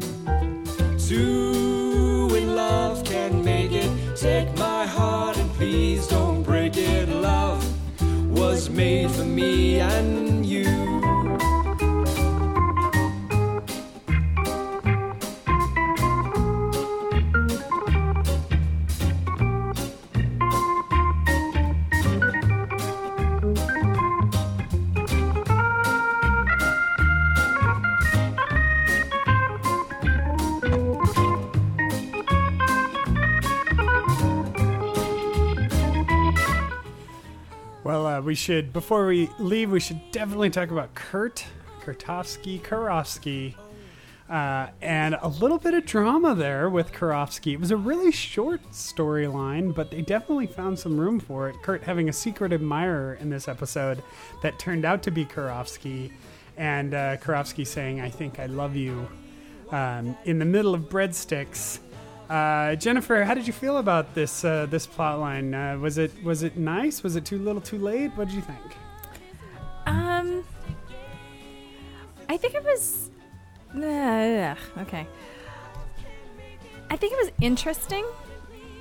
[1.07, 3.89] Two in love can make it.
[4.15, 7.09] Take my heart and please don't break it.
[7.09, 7.63] Love
[8.29, 10.28] was made for me and
[38.29, 41.43] we should before we leave, we should definitely talk about Kurt
[41.81, 43.55] Kurtofsky Karofsky.
[44.29, 47.53] Uh, and a little bit of drama there with Karofsky.
[47.53, 51.55] It was a really short storyline, but they definitely found some room for it.
[51.63, 54.03] Kurt having a secret admirer in this episode
[54.43, 56.11] that turned out to be Karofsky,
[56.55, 59.09] and uh, Karofsky saying, I think I love you,
[59.71, 61.79] um, in the middle of breadsticks.
[62.29, 65.53] Uh, Jennifer, how did you feel about this uh, this plot line?
[65.53, 67.01] Uh, was it was it nice?
[67.01, 68.11] Was it too little, too late?
[68.15, 68.77] What did you think?
[69.87, 70.43] Um,
[72.27, 73.09] I think it was.
[74.77, 75.07] Okay.
[76.91, 78.05] I think it was interesting.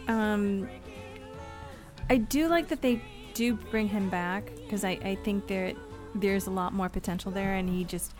[0.08, 0.68] Um,
[2.10, 3.00] I do like that they
[3.34, 5.72] do bring him back because I, I think there
[6.14, 8.14] there's a lot more potential there, and he just,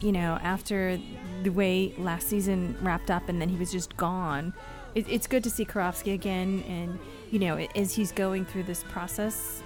[0.00, 0.98] you know, after
[1.42, 4.52] the way last season wrapped up, and then he was just gone.
[4.94, 6.98] It, it's good to see Karofsky again, and
[7.30, 9.62] you know, as he's going through this process,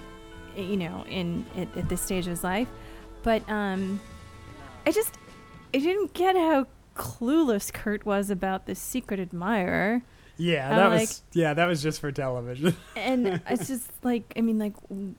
[0.55, 2.67] you know, in at, at this stage of his life.
[3.23, 3.99] But um,
[4.85, 5.17] I just
[5.73, 10.01] I didn't get how clueless Kurt was about this secret admirer.
[10.37, 12.75] Yeah, that like- was yeah, that was just for television.
[12.95, 14.73] And it's just like, I mean, like,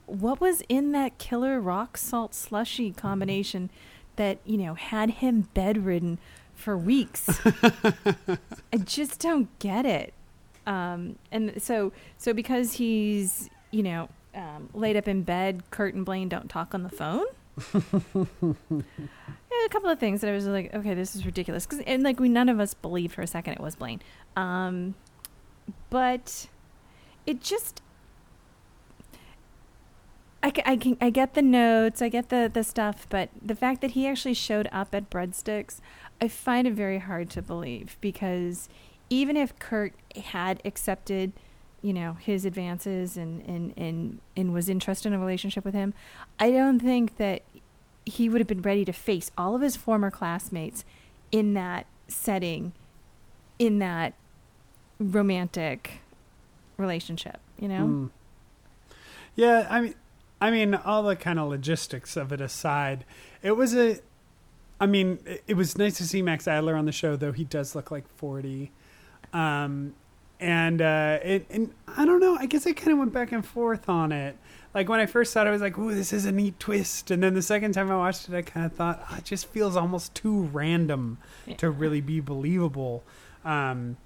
[0.07, 3.71] what was in that killer rock salt slushy combination
[4.17, 6.19] that, you know, had him bedridden
[6.55, 7.41] for weeks?
[8.73, 10.13] I just don't get it.
[10.67, 16.05] Um, and so, so because he's, you know, um, laid up in bed, Kurt and
[16.05, 17.27] Blaine don't talk on the phone.
[19.55, 21.67] Yeah, a couple of things that I was like, okay, this is ridiculous.
[21.67, 24.01] 'Cause- and like, we none of us believed for a second it was Blaine.
[24.35, 24.95] Um,
[25.91, 26.47] but
[27.27, 27.83] it just
[30.43, 33.80] I, I can I get the notes, I get the the stuff, but the fact
[33.80, 35.80] that he actually showed up at Breadsticks,
[36.20, 38.68] I find it very hard to believe because
[39.09, 39.93] even if Kurt
[40.24, 41.32] had accepted,
[41.80, 45.95] you know, his advances and and and, and was interested in a relationship with him,
[46.40, 47.43] I don't think that
[48.05, 50.84] he would have been ready to face all of his former classmates
[51.30, 52.72] in that setting,
[53.59, 54.14] in that
[54.99, 56.01] romantic
[56.76, 57.84] relationship, you know?
[57.84, 58.11] Mm.
[59.34, 59.95] Yeah, I mean,
[60.43, 63.05] I mean, all the kind of logistics of it aside,
[63.43, 64.01] it was a.
[64.80, 67.45] I mean, it, it was nice to see Max Adler on the show, though he
[67.45, 68.72] does look like forty.
[69.32, 69.95] Um,
[70.40, 72.36] and uh, it, and I don't know.
[72.36, 74.36] I guess I kind of went back and forth on it.
[74.74, 77.12] Like when I first saw it, I was like, "Ooh, this is a neat twist,"
[77.12, 79.47] and then the second time I watched it, I kind of thought, oh, "It just
[79.47, 81.18] feels almost too random
[81.59, 83.05] to really be believable."
[83.45, 83.97] Um,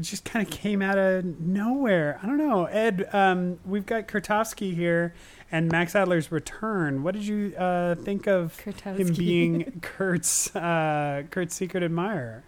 [0.00, 2.18] just kind of came out of nowhere.
[2.20, 3.08] I don't know, Ed.
[3.12, 5.14] Um, we've got Kurtowski here
[5.52, 7.02] and Max Adler's return.
[7.02, 12.44] What did you uh, think of him being Kurt's uh, Kurt's secret admirer?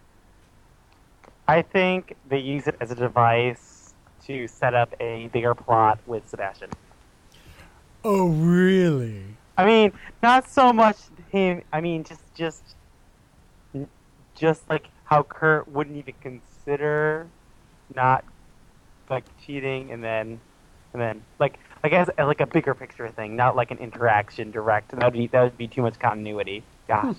[1.47, 3.93] I think they use it as a device
[4.25, 6.69] to set up a bigger plot with Sebastian.
[8.05, 9.23] Oh, really?
[9.57, 9.91] I mean,
[10.21, 10.97] not so much
[11.29, 11.61] him.
[11.71, 12.63] I mean, just just
[14.35, 17.27] just like how Kurt wouldn't even consider
[17.93, 18.23] not
[19.09, 20.39] like cheating, and then
[20.93, 24.91] and then like like as like a bigger picture thing, not like an interaction direct.
[24.91, 26.63] That would be that would be too much continuity.
[26.87, 27.17] Gosh.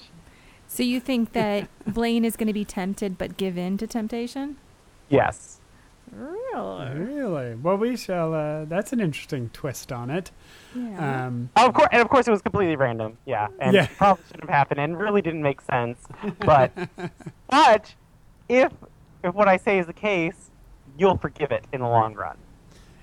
[0.67, 4.57] So you think that Blaine is going to be tempted but give in to temptation?
[5.09, 5.61] Yes.
[6.13, 6.91] Really?
[6.91, 7.55] Really?
[7.57, 8.33] Well, we shall.
[8.35, 10.31] Uh, that's an interesting twist on it.
[10.75, 11.27] Yeah.
[11.27, 13.17] Um, Oh, of course, and of course, it was completely random.
[13.27, 13.89] Yeah, and Yeah.
[13.97, 15.99] probably shouldn't have happened, and really didn't make sense.
[16.45, 16.71] But,
[17.49, 17.95] but
[18.49, 18.73] if
[19.25, 20.51] if what I say is the case,
[20.97, 22.37] you'll forgive it in the long run.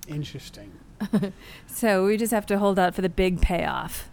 [0.07, 0.71] Interesting.
[1.67, 4.09] so we just have to hold out for the big payoff.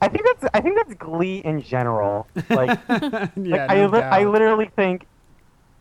[0.00, 2.26] I think that's I think that's Glee in general.
[2.50, 2.78] Like,
[3.36, 5.06] yeah, I no li- I literally think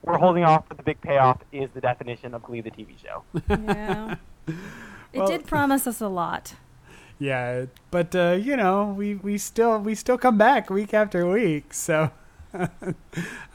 [0.03, 3.23] we're holding off for the big payoff is the definition of Glee the TV show.
[3.49, 4.15] Yeah.
[4.47, 6.55] it Well- did promise us a lot.
[7.19, 11.73] Yeah, but uh, you know, we, we still we still come back week after week.
[11.73, 12.11] So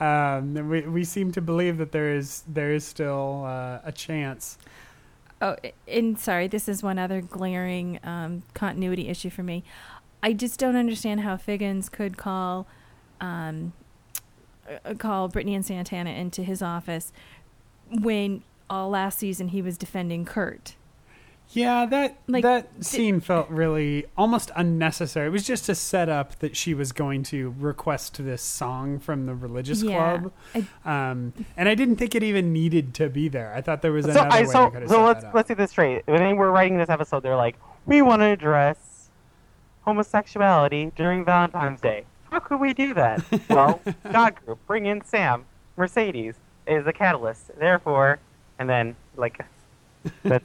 [0.00, 4.58] um, we we seem to believe that there is there is still uh, a chance.
[5.40, 9.62] Oh, and sorry, this is one other glaring um, continuity issue for me.
[10.22, 12.66] I just don't understand how Figgins could call
[13.20, 13.72] um,
[14.84, 17.12] uh, call Brittany and Santana into his office
[17.90, 20.74] when all last season he was defending Kurt.
[21.50, 25.28] Yeah, that Like, that th- scene felt really almost unnecessary.
[25.28, 29.34] It was just a setup that she was going to request this song from the
[29.34, 30.32] religious Yeah, club,
[30.84, 33.54] I- um, and I didn't think it even needed to be there.
[33.54, 35.20] I thought there was So another I way so they could have so set let's
[35.22, 35.34] that up.
[35.34, 36.02] let's get this straight.
[36.06, 39.08] When they were writing this episode, they're like, we want to address
[39.84, 42.04] homosexuality during Valentine's Day.
[42.30, 43.24] How could we do that?
[43.48, 43.80] well,
[44.12, 45.46] God group, bring in Sam.
[45.78, 46.34] Mercedes
[46.66, 47.56] is the catalyst.
[47.58, 48.18] Therefore,
[48.58, 49.40] and then like
[50.24, 50.42] that,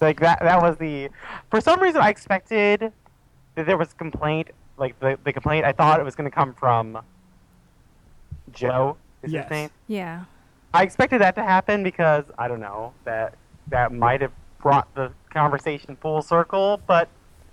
[0.00, 1.08] like that that was the.
[1.50, 2.92] For some reason, I expected
[3.54, 4.50] that there was complaint.
[4.78, 6.98] Like the the complaint, I thought it was going to come from
[8.52, 8.96] Joe.
[9.22, 9.44] Is Yes.
[9.44, 9.70] his name?
[9.88, 10.24] Yeah.
[10.74, 13.34] I expected that to happen because I don't know that
[13.68, 17.08] that might have brought the conversation full circle, but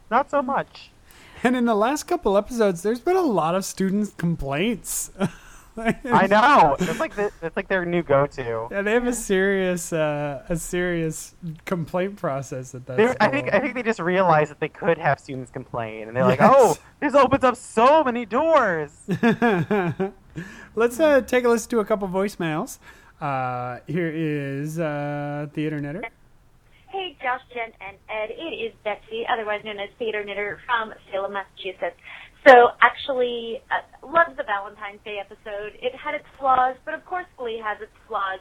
[0.10, 0.90] not so much.
[1.44, 5.12] And in the last couple episodes, there's been a lot of students' complaints.
[5.78, 8.68] I know it's like the, it's like their new go-to.
[8.72, 12.98] Yeah, they have a serious, uh, a serious complaint process at that.
[12.98, 16.18] They're, I think I think they just realized that they could have students complain, and
[16.18, 16.52] they're like, Yes.
[16.54, 18.92] "Oh, this opens up so many doors."
[20.76, 22.80] Let's uh, take a listen to a couple voicemails.
[23.22, 26.04] Uh, here is uh, Theater Knitter.
[26.88, 28.32] Hey, Josh, Jen, and Ed.
[28.32, 31.96] It is Betsy, otherwise known as Theater Knitter from Salem, Massachusetts.
[32.48, 35.76] So, actually, uh, loved the Valentine's Day episode.
[35.82, 38.40] It had its flaws, but of course, Glee has its flaws.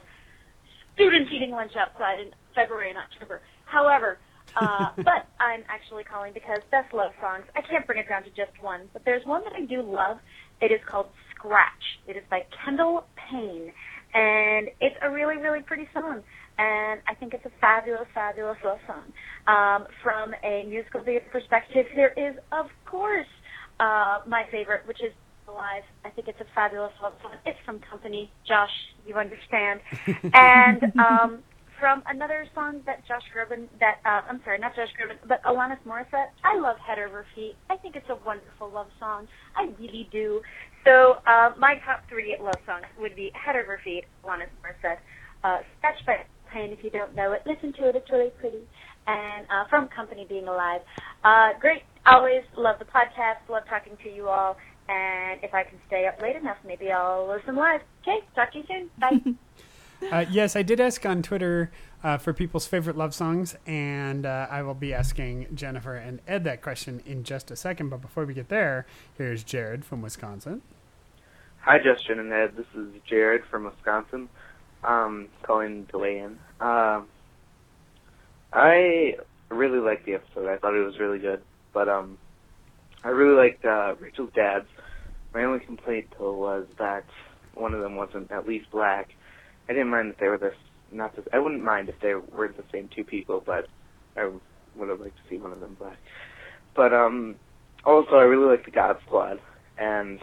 [0.94, 3.40] Students eating lunch outside in February and October.
[3.64, 4.18] However,
[4.56, 7.44] uh, but I'm actually calling because best love songs.
[7.56, 10.18] I can't bring it down to just one, but there's one that I do love.
[10.60, 11.98] It is called Scratch.
[12.06, 13.72] It is by Kendall Payne.
[14.14, 16.22] and it's a really, really pretty song.
[16.58, 19.12] And I think it's a fabulous, fabulous love song.
[19.46, 23.28] Um, from a musical theater perspective, there is, of course,
[23.80, 25.12] uh, my favorite, which is
[25.48, 25.82] Alive.
[26.04, 27.32] I think it's a fabulous love song.
[27.46, 28.30] It's from Company.
[28.46, 28.70] Josh,
[29.06, 29.80] you understand.
[30.34, 31.42] and um,
[31.80, 35.78] from another song that Josh Groban, that uh, I'm sorry, not Josh Groban, but Alanis
[35.86, 36.30] Morissette.
[36.44, 37.56] I love Head Over Feet.
[37.70, 39.26] I think it's a wonderful love song.
[39.56, 40.42] I really do.
[40.84, 44.98] So uh, my top three love songs would be Head Over Feet, Alanis Morissette,
[45.44, 46.72] uh, Sketch by Payne.
[46.72, 47.96] If you don't know it, listen to it.
[47.96, 48.60] It's really pretty.
[49.06, 50.82] And uh, from Company Being Alive.
[51.24, 51.82] Uh, great.
[52.10, 53.48] Always love the podcast.
[53.48, 54.56] Love talking to you all.
[54.88, 57.82] And if I can stay up late enough, maybe I'll listen live.
[58.02, 58.20] Okay.
[58.34, 58.90] Talk to you soon.
[58.98, 59.34] Bye.
[60.12, 61.72] Uh, yes, I did ask on Twitter
[62.04, 66.44] uh, for people's favorite love songs, and uh, I will be asking Jennifer and Ed
[66.44, 67.88] that question in just a second.
[67.88, 68.86] But before we get there,
[69.16, 70.62] here's Jared from Wisconsin.
[71.62, 72.52] Hi, Justin and Ed.
[72.56, 74.28] This is Jared from Wisconsin,
[74.84, 76.38] um, calling to weigh in.
[76.60, 77.08] Um,
[78.52, 79.16] I
[79.50, 80.48] really liked the episode.
[80.48, 81.42] I thought it was really good,
[81.72, 82.18] but um,
[83.04, 84.66] I really liked uh, Rachel's dad's.
[85.34, 87.04] My only complaint though was that
[87.54, 89.14] one of them wasn't at least black.
[89.68, 90.54] I didn't mind if they were this.
[90.90, 91.26] Not this.
[91.32, 93.68] I wouldn't mind if they were the same two people, but
[94.16, 94.30] I
[94.74, 95.98] would have liked to see one of them black.
[96.74, 97.36] But um,
[97.84, 99.40] also I really like the God Squad
[99.76, 100.20] and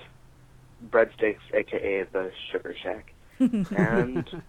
[0.89, 4.41] Breadsticks, aka the Sugar Shack, and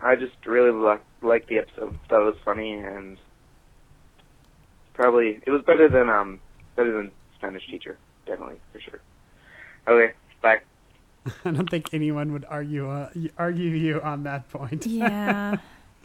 [0.00, 1.98] I just really liked liked the episode.
[2.08, 3.18] Thought it was funny and
[4.94, 6.40] probably it was better than um
[6.76, 9.00] better than Spanish teacher, definitely for sure.
[9.88, 10.60] Okay, bye.
[11.44, 14.86] I don't think anyone would argue uh, argue you on that point.
[14.86, 15.56] Yeah.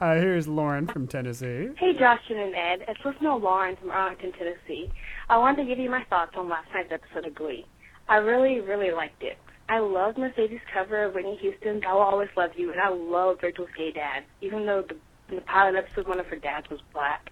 [0.00, 1.68] uh, here's Lauren from Tennessee.
[1.78, 2.84] Hey, Justin and Ed.
[2.88, 4.90] It's listener Lauren from Arlington, Tennessee.
[5.28, 7.64] I wanted to give you my thoughts on last night's episode of Glee.
[8.08, 9.38] I really, really liked it.
[9.68, 13.38] I love Mercedes' cover of Whitney Houston's I Will Always Love You, and I love
[13.42, 14.96] Rachel's gay dad, even though the,
[15.28, 17.30] in the pilot episode one of her dads was black.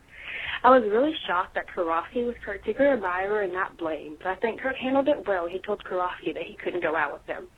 [0.62, 4.36] I was really shocked that Karofsky was Kurt's secret admirer and not Blaine, but I
[4.36, 5.46] think Kurt handled it well.
[5.46, 7.48] He told Karofsky that he couldn't go out with them.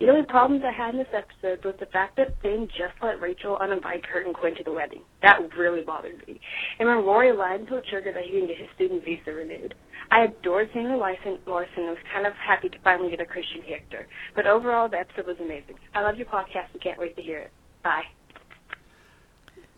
[0.00, 3.20] The only problems I had in this episode was the fact that Finn just let
[3.20, 5.02] Rachel uninvite Kurt and Quinn to the wedding.
[5.22, 6.40] That really bothered me.
[6.78, 9.74] And when Rory lied and told Sugar that he didn't get his student visa renewed.
[10.10, 14.06] I adored seeing Larsen and was kind of happy to finally get a Christian character.
[14.34, 15.76] But overall, the episode was amazing.
[15.94, 17.50] I love your podcast and can't wait to hear it.
[17.82, 18.04] Bye.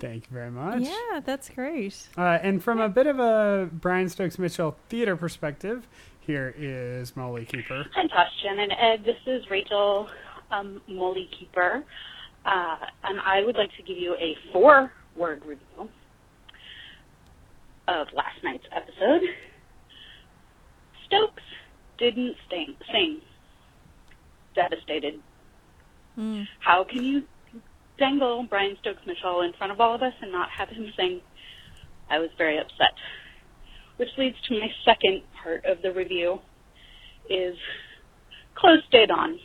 [0.00, 0.80] Thank you very much.
[0.82, 2.08] Yeah, that's great.
[2.16, 5.86] Uh, and from a bit of a Brian Stokes Mitchell theater perspective,
[6.20, 7.84] here is Molly Keeper.
[7.94, 9.04] Hi, Justin and Ed.
[9.04, 10.08] This is Rachel
[10.50, 11.84] um, Molly Keeper,
[12.46, 15.90] uh, and I would like to give you a four-word review
[17.86, 19.22] of last night's episode.
[21.06, 21.42] Stokes
[21.98, 22.74] didn't sing.
[22.90, 23.20] sing.
[24.54, 25.20] Devastated.
[26.18, 26.46] Mm.
[26.60, 27.22] How can you
[28.00, 31.20] dangle Brian Stokes Mitchell in front of all of us and not have him sing?
[32.10, 32.94] I was very upset.
[33.98, 36.40] Which leads to my second part of the review
[37.28, 37.54] is
[38.56, 39.38] clothes stayed on.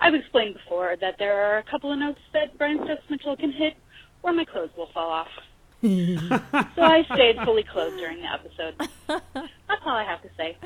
[0.00, 3.52] I've explained before that there are a couple of notes that Brian Stokes Mitchell can
[3.52, 3.74] hit
[4.20, 5.28] where my clothes will fall off.
[5.82, 8.74] so I stayed fully clothed during the episode.
[9.06, 10.58] That's all I have to say.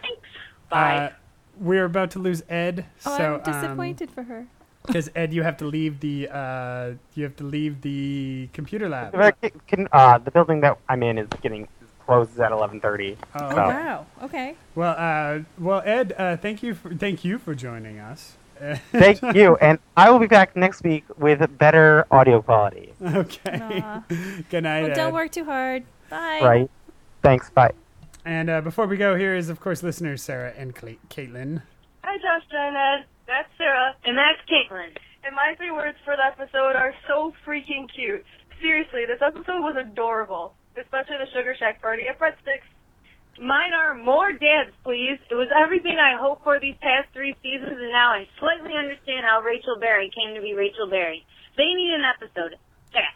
[0.00, 0.28] Thanks.
[0.70, 0.96] Bye.
[0.96, 1.10] Uh,
[1.60, 4.46] we're about to lose Ed, Oh, so I'm disappointed for her.
[4.88, 9.12] Because Ed, you have to leave the uh, you have to leave the computer lab.
[9.40, 11.68] Can- can, uh, the building that I'm in is getting
[12.04, 13.16] closes at 11:30.
[13.36, 13.56] Oh, so.
[13.56, 14.06] Wow.
[14.24, 14.56] Okay.
[14.74, 18.36] Well, uh, well, Ed, uh, thank you for thank you for joining us.
[18.90, 22.92] Thank you, and I will be back next week with better audio quality.
[23.00, 23.60] Okay.
[23.62, 24.02] Aw.
[24.50, 25.84] Good night, Well, don't work too hard.
[26.10, 26.40] Bye.
[26.42, 26.70] Right?
[27.22, 27.50] Thanks.
[27.50, 27.70] Bye.
[28.24, 31.62] And uh, before we go, here is of course listeners Sarah and Cle- Caitlin.
[32.02, 32.74] Hi, Justin.
[32.74, 33.04] Ed.
[33.28, 33.92] That's Sarah.
[34.08, 34.96] And that's Caitlin.
[35.22, 38.24] And my three words for the episode are so freaking cute.
[38.60, 40.54] Seriously, this episode was adorable.
[40.80, 42.66] Especially the Sugar Shack party at Breadsticks.
[43.38, 45.18] Mine are more dads, please.
[45.30, 49.26] It was everything I hoped for these past three seasons, and now I slightly understand
[49.28, 51.24] how Rachel Berry came to be Rachel Berry.
[51.56, 52.56] They need an episode.
[52.94, 53.14] That.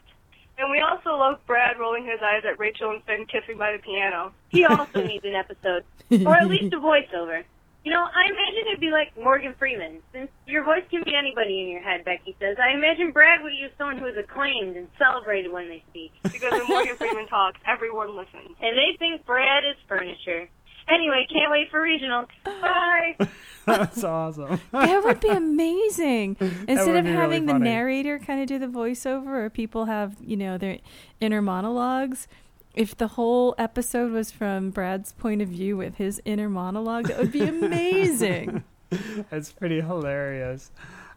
[0.59, 3.79] And we also love Brad rolling his eyes at Rachel and Finn kissing by the
[3.79, 4.33] piano.
[4.51, 5.85] He also needs an episode.
[6.27, 7.43] Or at least a voiceover.
[7.85, 10.03] You know, I imagine it'd be like Morgan Freeman.
[10.13, 13.53] Since your voice can be anybody in your head, Becky says, I imagine Brad would
[13.53, 16.13] use someone who is acclaimed and celebrated when they speak.
[16.23, 18.55] Because when Morgan Freeman talks, everyone listens.
[18.61, 20.49] And they think Brad is furniture.
[20.89, 22.27] Anyway, can't wait for regionals.
[22.45, 23.17] Bye!
[23.67, 24.61] That's awesome.
[24.73, 26.37] that would be amazing.
[26.41, 30.17] Instead of be really having the narrator kind of do the voiceover, or people have
[30.21, 30.79] you know their
[31.21, 32.27] inner monologues.
[32.75, 37.19] If the whole episode was from Brad's point of view with his inner monologue, that
[37.19, 38.65] would be amazing.
[39.31, 40.71] That's pretty hilarious.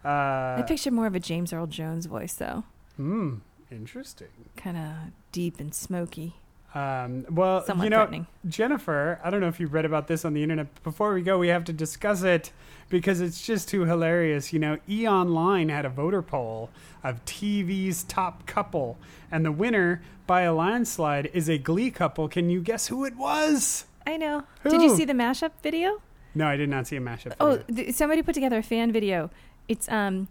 [0.04, 2.64] Uh, I picture more of a James Earl Jones voice, though.
[2.98, 3.36] Hmm.
[3.72, 4.28] Interesting.
[4.56, 4.92] Kind of
[5.32, 6.36] deep and smoky.
[6.74, 8.26] Um, well, Somewhat you know.
[8.48, 10.68] Jennifer, I don't know if you've read about this on the internet.
[10.76, 12.52] but Before we go, we have to discuss it
[12.90, 14.54] because it's just too hilarious.
[14.54, 16.70] You know, E Online had a voter poll
[17.04, 18.98] of TV's top couple,
[19.32, 22.28] and the winner by a landslide is a Glee couple.
[22.28, 23.86] Can you guess who it was?
[24.08, 24.44] I know.
[24.62, 24.70] Who?
[24.70, 26.02] Did you see the mashup video?
[26.34, 27.34] No, I did not see a mashup.
[27.40, 27.84] Oh, video.
[27.84, 29.30] th- somebody put together a fan video.
[29.68, 30.28] It's um,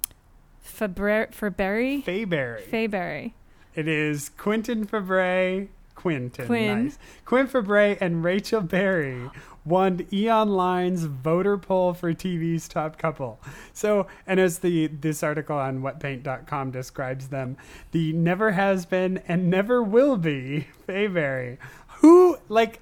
[0.60, 2.04] Fabre Faberry.
[2.04, 2.62] Fayberry.
[2.68, 3.32] Faberry.
[3.74, 6.84] It is Quentin Fabray, Quentin, Quinn.
[6.84, 6.98] nice.
[7.24, 9.30] Quinn Fabray and Rachel Berry
[9.64, 13.40] won E Online's voter poll for TV's top couple.
[13.72, 17.56] So, and as the this article on wetpaint.com describes them,
[17.92, 21.58] the never has been and never will be Faberry.
[21.98, 22.80] Who like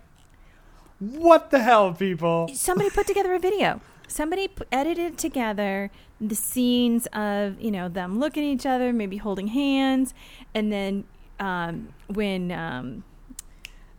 [0.99, 2.49] what the hell, people?
[2.55, 3.81] Somebody put together a video.
[4.07, 9.17] Somebody p- edited together the scenes of you know them looking at each other, maybe
[9.17, 10.15] holding hands,
[10.55, 11.05] and then
[11.41, 13.05] um, when um,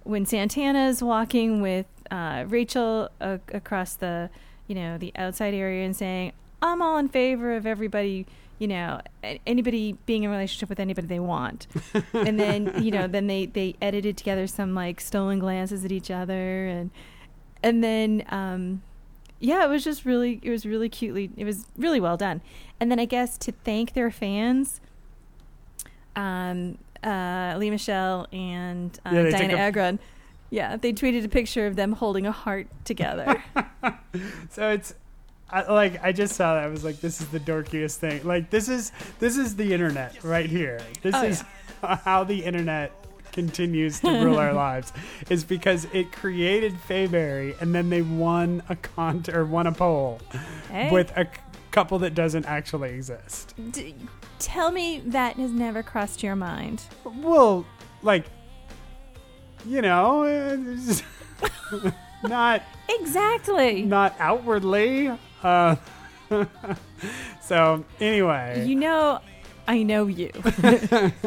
[0.03, 4.29] when Santana's walking with uh, Rachel a- across the
[4.67, 6.31] you know the outside area and saying,
[6.61, 8.25] "I'm all in favor of everybody."
[8.59, 9.01] You know,
[9.45, 11.67] anybody being in a relationship with anybody they want,
[12.13, 16.09] and then you know, then they they edited together some like stolen glances at each
[16.11, 16.91] other, and
[17.61, 18.81] and then um,
[19.39, 22.41] yeah, it was just really it was really cutely it was really well done.
[22.79, 24.79] And then I guess to thank their fans,
[26.15, 29.99] um, uh, Lea Michele and uh, Yeah, Dianna a- Agron,
[30.53, 33.43] yeah, they tweeted a picture of them holding a heart together.
[34.51, 34.93] So it's
[35.49, 36.63] I, like I just saw that.
[36.63, 38.23] I was like, this is the dorkiest thing.
[38.23, 40.79] Like this is this is the internet right here.
[41.01, 41.43] This Oh, is
[42.05, 42.91] how the internet
[43.31, 44.93] continues to rule our lives.
[45.31, 50.19] Is because it created Faberry and then they won a con or won a poll
[50.69, 50.91] Hey.
[50.91, 51.41] with a c-
[51.71, 53.55] couple that doesn't actually exist.
[53.71, 53.95] D-
[54.37, 56.83] tell me that has never crossed your mind.
[57.03, 57.65] Well,
[58.03, 58.25] like
[59.65, 60.23] you know,
[62.23, 63.83] not Exactly.
[63.83, 65.11] not outwardly.
[65.41, 65.75] Uh,
[67.41, 69.19] so anyway, You know,
[69.67, 70.31] I know you.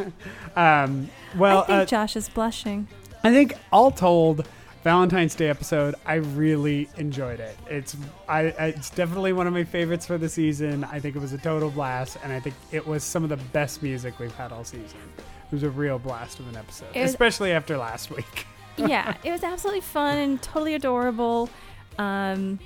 [0.57, 2.89] um, well, I think uh, Josh is blushing.
[3.25, 4.47] I think all told,
[4.87, 7.59] Valentine's Day episode, I really enjoyed it.
[7.69, 7.97] It's
[8.29, 10.85] I it's definitely one of my favorites for the season.
[10.85, 13.37] I think it was a total blast, and I think it was some of the
[13.37, 15.01] best music we've had all season.
[15.19, 18.47] It was a real blast of an episode, was- especially after last week.
[18.77, 21.51] yeah, it was absolutely fun and totally adorable.
[21.99, 22.61] Um,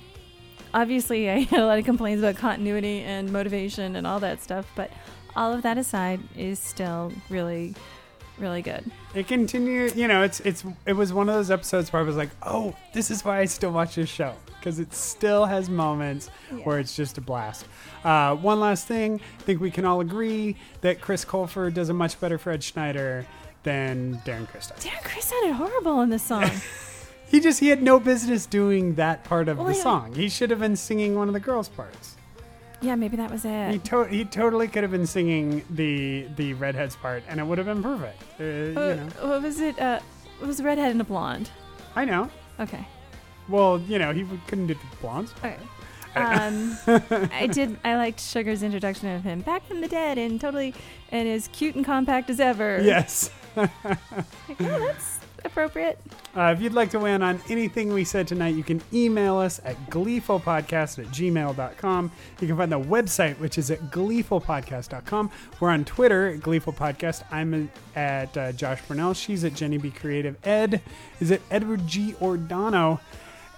[0.75, 4.71] obviously, I had a lot of complaints about continuity and motivation and all that stuff,
[4.77, 4.91] but
[5.37, 7.75] all of that aside, is still really,
[8.41, 8.91] really good.
[9.14, 12.16] It continued, you know, it's it's it was one of those episodes where I was
[12.16, 16.28] like, "Oh, this is why I still watch this show because it still has moments
[16.64, 17.66] where it's just a blast."
[18.05, 21.95] Uh, one last thing, I think we can all agree that Chris Colfer does a
[21.95, 23.26] much better Fred Schneider
[23.62, 24.72] than Darren does.
[24.80, 26.51] Darren Criss sounded horrible in this song.
[27.30, 29.82] He just he had no business doing that part of Well, the yeah.
[29.84, 30.14] song.
[30.16, 32.16] He should have been singing one of the girls' parts.
[32.81, 33.85] Yeah, maybe that was He it.
[33.85, 37.66] to- he totally could have been singing the the redheads part, and it would have
[37.66, 38.22] been perfect.
[38.41, 39.78] Uh, Uh, you know, What was it?
[39.81, 40.01] Uh,
[40.41, 41.51] it was a redhead and a blonde.
[41.97, 42.31] I know.
[42.59, 42.87] Okay.
[43.49, 45.35] Well, you know, he couldn't do the blondes.
[45.39, 45.57] Okay.
[46.16, 46.76] Um,
[47.33, 47.78] I did.
[47.85, 50.74] I liked Sugar's introduction of him back from the dead and totally,
[51.11, 52.81] and as cute and compact as ever.
[52.83, 53.31] Yes.
[53.57, 53.95] Like, oh,
[54.59, 55.10] that's
[55.45, 55.99] appropriate.
[56.36, 59.38] Uh, if you'd like to weigh in on anything we said tonight, you can email
[59.38, 62.12] us at gleefulpodcast at gmail.com.
[62.41, 65.30] You can find the website, which is at gleefulpodcast.com.
[65.59, 67.24] We're on Twitter at gleefulpodcast.
[67.30, 69.14] I'm at uh, Josh Burnell.
[69.14, 69.91] She's at Jenny B.
[69.91, 70.36] Creative.
[70.47, 70.80] Ed
[71.20, 72.12] is at Edward G.
[72.20, 73.01] Ordano.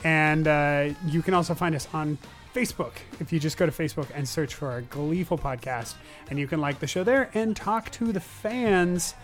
[0.05, 2.19] And uh, you can also find us on
[2.55, 5.95] Facebook if you just go to Facebook and search for our Gleeful Podcast.
[6.29, 9.15] And you can like the show there and talk to the fans.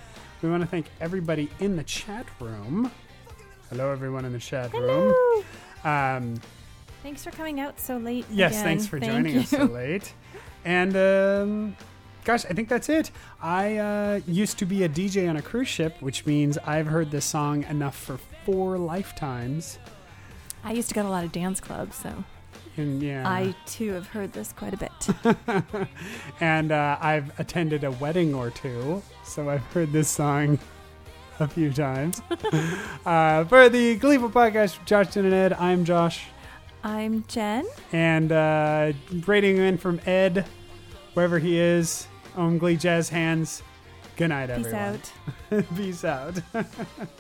[0.43, 2.91] We want to thank everybody in the chat room.
[3.71, 5.15] Hello, everyone in the chat room.
[5.85, 6.41] Um,
[7.03, 8.25] Thanks for coming out so late.
[8.31, 8.65] yes, again.
[8.65, 10.13] thanks for Thank joining us so late.
[10.65, 11.77] And um,
[12.25, 13.11] gosh, I think that's it.
[13.41, 17.11] I uh, used to be a DJ on a cruise ship, which means I've heard
[17.11, 19.79] this song enough for four lifetimes.
[20.65, 22.25] I used to go to a lot of dance clubs, so
[22.79, 25.37] And yeah, I too have heard this quite a bit.
[26.41, 30.59] and uh, I've attended a wedding or two, so I've heard this song
[31.41, 32.23] a few times.
[33.07, 36.27] uh, for the Gleeful Podcast, Josh Jen and Ed, I'm Josh.
[36.85, 37.67] I'm Jen.
[37.93, 38.93] And uh,
[39.27, 40.47] rating in from Ed,
[41.15, 42.07] wherever he is,
[42.37, 43.63] on Glee Jazz Hands.
[44.17, 45.01] Good night, Peace everyone.
[45.51, 45.77] out.
[45.77, 47.15] Peace out.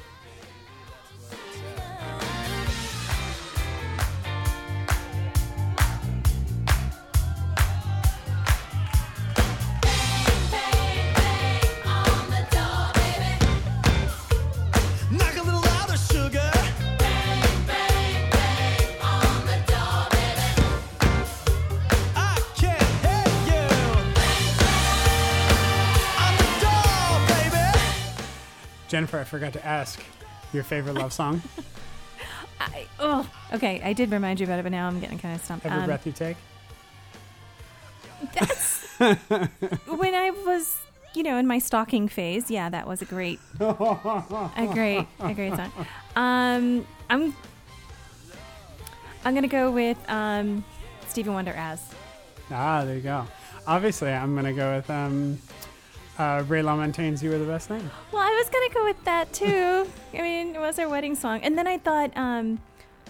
[28.99, 30.03] Jennifer, I forgot to ask
[30.53, 31.41] your favorite love song.
[32.61, 33.81] I, oh, okay.
[33.85, 35.65] I did remind you about it, but now I'm getting kind of stumped.
[35.67, 36.37] Every Um, breath you take.
[38.35, 40.79] That's when I was,
[41.15, 45.55] you know, in my stalking phase, yeah, that was a great, a great, a great
[45.55, 45.73] song.
[46.17, 47.37] Um, I'm,
[49.25, 50.65] I'm gonna go with um,
[51.07, 51.89] Stevie Wonder as.
[52.51, 53.29] Ah, there you go.
[53.65, 55.39] Obviously, I'm gonna go with um,
[56.19, 59.33] uh, Ray LaMontagne's "You Were the Best Thing." Well, I was gonna go with that
[59.33, 59.87] too.
[60.15, 62.61] I mean, it was our wedding song, and then I thought, um,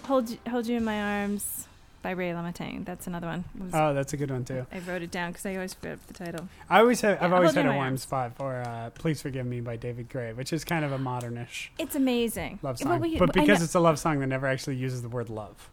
[0.03, 1.67] "Hold You- Hold You in My Arms"
[2.01, 2.85] by Ray LaMontagne.
[2.85, 3.43] That's another one.
[3.73, 4.65] Oh, that's a good one too.
[4.71, 6.47] I wrote it down because I always forget the title.
[6.69, 7.21] I always have.
[7.21, 8.03] I've always had a warm Arms.
[8.03, 11.69] spot for uh, "Please Forgive Me" by David Gray, which is kind of a modernish
[11.77, 12.59] It's amazing.
[12.61, 15.09] love Well, song, we- but because it's a love song that never actually uses the
[15.09, 15.69] word love.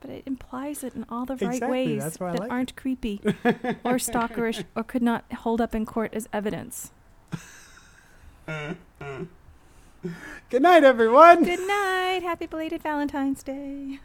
[0.00, 3.98] But it implies it in all the right Exactly, ways that like aren't creepy or
[3.98, 6.92] stalkerish or could not hold up in court as evidence.
[10.50, 11.44] Good night, everyone.
[11.44, 12.20] Good night.
[12.22, 13.98] Happy belated Valentine's Day.